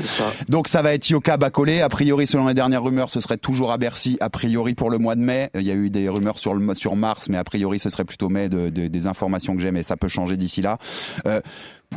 [0.49, 1.83] Donc ça va être Yoka Bacolé.
[1.83, 4.17] A priori, selon les dernières rumeurs, ce serait toujours à Bercy.
[4.21, 5.51] A priori pour le mois de mai.
[5.55, 8.05] Il y a eu des rumeurs sur le sur mars, mais a priori ce serait
[8.05, 8.49] plutôt mai.
[8.49, 10.79] De, de- des informations que j'ai, mais ça peut changer d'ici là.
[11.29, 11.41] Euh,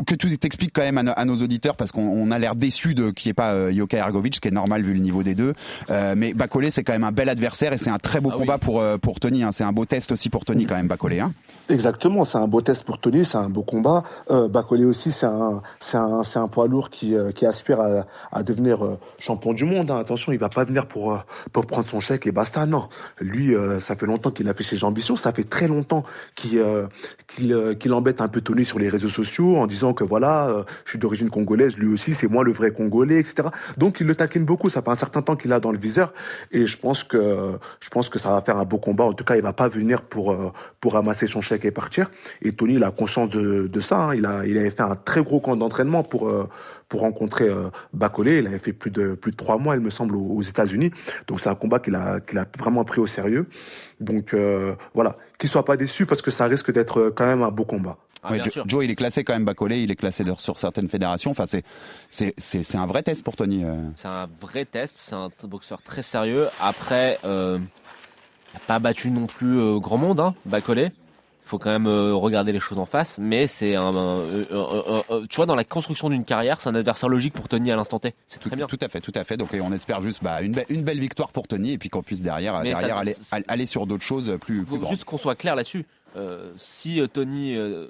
[0.05, 2.55] que tu t'expliques quand même à, no- à nos auditeurs parce qu'on on a l'air
[2.55, 4.99] déçu de qu'il n'y ait pas euh, Yoka Ergovic, ce qui est normal vu le
[4.99, 5.53] niveau des deux.
[5.89, 8.57] Euh, mais Bacolé, c'est quand même un bel adversaire et c'est un très beau combat
[8.57, 9.43] pour euh, pour Tony.
[9.43, 9.51] hein.
[9.51, 11.19] C'est un beau test aussi pour Tony quand même Bacolé.
[11.19, 11.33] Hein.
[11.69, 14.03] Exactement, c'est un beau test pour Tony, c'est un beau combat.
[14.31, 17.81] Euh, Bacolé aussi, c'est un, c'est un, c'est un poids lourd qui, euh, qui aspire
[17.81, 19.91] à, à devenir euh, champion du monde.
[19.91, 19.97] hein.
[19.99, 21.17] Attention, il va pas venir pour, euh,
[21.51, 22.65] pour prendre son chèque et basta.
[22.65, 22.87] Non,
[23.19, 25.15] lui, euh, ça fait longtemps qu'il a fait ses ambitions.
[25.15, 26.03] Ça fait très longtemps
[26.35, 26.87] qu'il euh,
[27.27, 30.49] qu'il euh, qu'il embête un peu Tony sur les réseaux sociaux en disant que voilà,
[30.49, 33.49] euh, je suis d'origine congolaise, lui aussi, c'est moi le vrai Congolais, etc.
[33.77, 34.69] Donc il le taquine beaucoup.
[34.69, 36.13] Ça fait un certain temps qu'il a dans le viseur
[36.51, 39.05] et je pense que je pense que ça va faire un beau combat.
[39.05, 42.09] En tout cas, il va pas venir pour euh, pour ramasser son chèque et partir.
[42.41, 43.97] Et Tony, il a conscience de, de ça.
[43.97, 44.15] hein.
[44.15, 46.47] Il a il avait fait un très gros camp d'entraînement pour euh,
[46.89, 48.37] pour rencontrer euh, Bacolé.
[48.39, 50.91] Il avait fait plus de plus de trois mois, il me semble, aux, aux États-Unis.
[51.27, 53.47] Donc c'est un combat qu'il a qu'il a vraiment pris au sérieux.
[53.99, 57.41] Donc euh, voilà, qu'il soit pas déçu parce que ça risque d'être euh, quand même
[57.41, 57.97] un beau combat.
[58.27, 60.89] Ah, Ouais, Joe, il est classé quand même Bacolé, il est classé de- sur certaines
[60.89, 61.31] fédérations.
[61.31, 61.63] Enfin, c'est
[62.09, 63.63] c'est c'est c'est un vrai test pour Tony.
[63.63, 63.75] euh.
[63.95, 66.47] C'est un vrai test, c'est un boxeur très sérieux.
[66.61, 70.91] Après, euh, il n'a pas battu non plus euh, grand monde, hein, Bacolé.
[71.45, 74.21] Il faut quand même euh, regarder les choses en face, mais c'est un, un-
[75.29, 77.99] tu vois, dans la construction d'une carrière, c'est un adversaire logique pour Tony à l'instant
[77.99, 78.13] T.
[78.27, 78.67] C'est Tout, bien.
[78.67, 79.37] tout à fait, tout à fait.
[79.37, 82.03] Donc on espère juste bah, une, be- une belle victoire pour Tony et puis qu'on
[82.03, 84.91] puisse derrière, Mais derrière ça- aller, sur d'autres choses plus, Il plus faut grandes.
[84.93, 85.85] juste qu'on soit clair là-dessus.
[86.17, 87.87] Euh, si euh, Tony euh,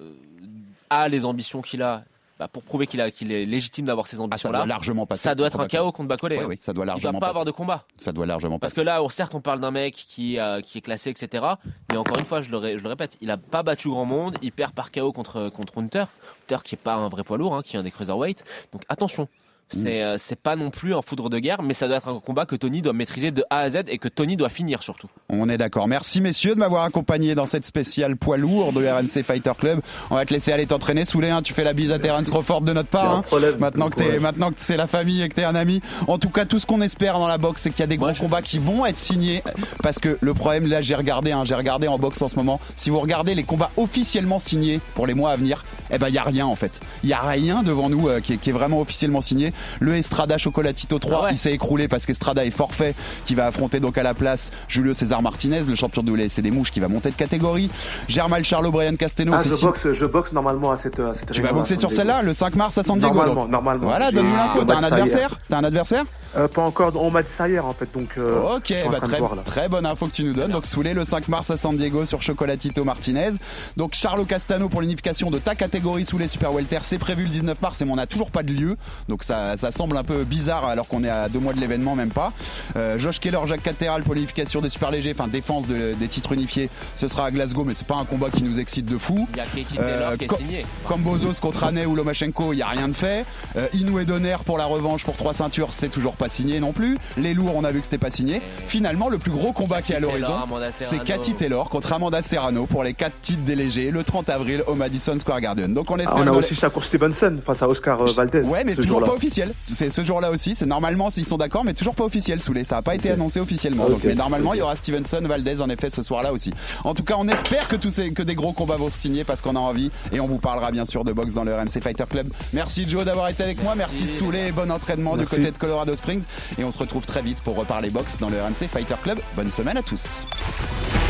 [0.90, 2.04] a les ambitions qu'il a,
[2.40, 5.48] bah, pour prouver qu'il est légitime d'avoir ces ambitions-là, Ah, doit largement passer ça doit
[5.48, 6.38] être un chaos contre Bacolé.
[6.38, 6.48] Oui, hein.
[6.50, 7.30] oui, ça doit Il va largement pas passer.
[7.30, 7.86] avoir de combat.
[7.98, 10.82] Ça doit largement Parce que là, certes, on parle d'un mec qui, euh, qui est
[10.82, 11.44] classé, etc.
[11.92, 14.06] Mais encore une fois, je le, ré- je le répète, il a pas battu grand
[14.06, 14.36] monde.
[14.42, 16.06] Il perd par contre, contre Hunter.
[16.50, 18.44] Hunter qui est pas un vrai poids lourd, hein, qui est un des cruiserweight.
[18.72, 19.28] Donc attention.
[19.70, 22.20] C'est euh, c'est pas non plus un foudre de guerre, mais ça doit être un
[22.20, 25.08] combat que Tony doit maîtriser de A à Z et que Tony doit finir surtout.
[25.30, 25.88] On est d'accord.
[25.88, 29.82] Merci messieurs de m'avoir accompagné dans cette spéciale poids lourd de RMC Fighter Club.
[30.10, 31.42] On va te laisser aller t'entraîner les 1.
[31.42, 33.18] Tu fais la bise à Terence Crawford de notre part.
[33.18, 33.24] hein.
[33.60, 35.82] Maintenant que t'es, maintenant que c'est la famille et que t'es un ami.
[36.08, 37.98] En tout cas, tout ce qu'on espère dans la boxe, c'est qu'il y a des
[37.98, 39.44] gros combats qui vont être signés.
[39.84, 42.60] Parce que le problème, là, j'ai regardé, hein, j'ai regardé en boxe en ce moment.
[42.76, 46.14] Si vous regardez les combats officiellement signés pour les mois à venir, eh ben, il
[46.14, 46.80] y a rien en fait.
[47.04, 49.54] Il y a rien devant nous euh, qui, est, qui est vraiment officiellement signé.
[49.80, 52.96] Le Estrada Chocolatito 3, il s'est écroulé parce qu'Estrada est forfait,
[53.26, 56.52] qui va affronter donc à la place Julio César Martinez, le champion de l'UFC des
[56.52, 57.70] mouches, qui va monter de catégorie.
[58.08, 61.32] Germal Charles Brian Casteno, Ah, je si- boxe, je boxe normalement à cette, à cette
[61.32, 63.14] tu vas boxer sur celle-là le 5 mars à San Diego.
[63.16, 63.52] Normalement, donc.
[63.52, 63.88] normalement.
[63.88, 64.64] Voilà, donne-nous l'info.
[64.66, 65.40] T'as un adversaire?
[65.50, 66.04] T'as un adversaire?
[66.36, 69.18] Euh, Pas encore, on m'a dit ça hier en fait, donc euh, Ok, bah très,
[69.20, 69.42] voir là.
[69.44, 70.52] très bonne info que tu nous donnes.
[70.52, 73.32] Donc Soulé le 5 mars à San Diego sur Chocolatito Martinez.
[73.78, 77.30] Donc Charlo Castano pour l'unification de ta catégorie sous les Super Welter, c'est prévu le
[77.30, 78.78] 19 mars et on n'a toujours pas de lieu.
[79.08, 81.96] Donc ça, ça semble un peu bizarre alors qu'on est à deux mois de l'événement,
[81.96, 82.34] même pas.
[82.76, 86.34] Euh, Josh Keller, Jacques Catteral pour l'unification des super légers, enfin défense de- des titres
[86.34, 89.28] unifiés, ce sera à Glasgow, mais c'est pas un combat qui nous excite de fou.
[89.34, 90.66] Il y a Katie Euh, Taylor qui est signé.
[90.88, 93.26] Kambozos contre Ane ou Lomachenko, il n'y a rien de fait.
[93.56, 96.98] Euh, Inoue Donner pour la revanche pour trois ceintures, c'est toujours pas signé non plus.
[97.18, 98.42] Les lourds, on a vu que c'était pas signé.
[98.68, 100.34] Finalement, le plus gros combat qui est à l'horizon,
[100.80, 101.04] c'est.
[101.04, 104.76] Cathy Taylor contre Amanda Serrano pour les quatre titres des légers le 30 avril au
[104.76, 105.74] Madison Square Garden.
[105.74, 108.42] Donc on Ah, espère on a aussi Shakur Stevenson face à Oscar euh, Valdez.
[108.42, 109.37] Ouais, mais ce toujours pas officiel.
[109.68, 110.56] C'est ce jour-là aussi.
[110.56, 112.42] C'est normalement s'ils sont d'accord, mais toujours pas officiel.
[112.42, 113.90] Sous les, ça a pas été annoncé officiellement.
[113.90, 116.54] Donc, mais normalement, il y aura Stevenson, Valdez en effet ce soir-là aussi.
[116.84, 119.24] En tout cas, on espère que tous ces, que des gros combats vont se signer
[119.24, 121.82] parce qu'on a envie et on vous parlera bien sûr de boxe dans le RMC
[121.82, 122.28] Fighter Club.
[122.54, 123.76] Merci Joe d'avoir été avec moi.
[123.76, 124.52] Merci Soulé.
[124.52, 125.26] Bon entraînement Merci.
[125.36, 126.24] du côté de Colorado Springs
[126.58, 129.20] et on se retrouve très vite pour reparler boxe dans le RMC Fighter Club.
[129.36, 130.26] Bonne semaine à tous.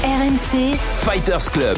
[0.04, 1.78] RMC Fighters Club.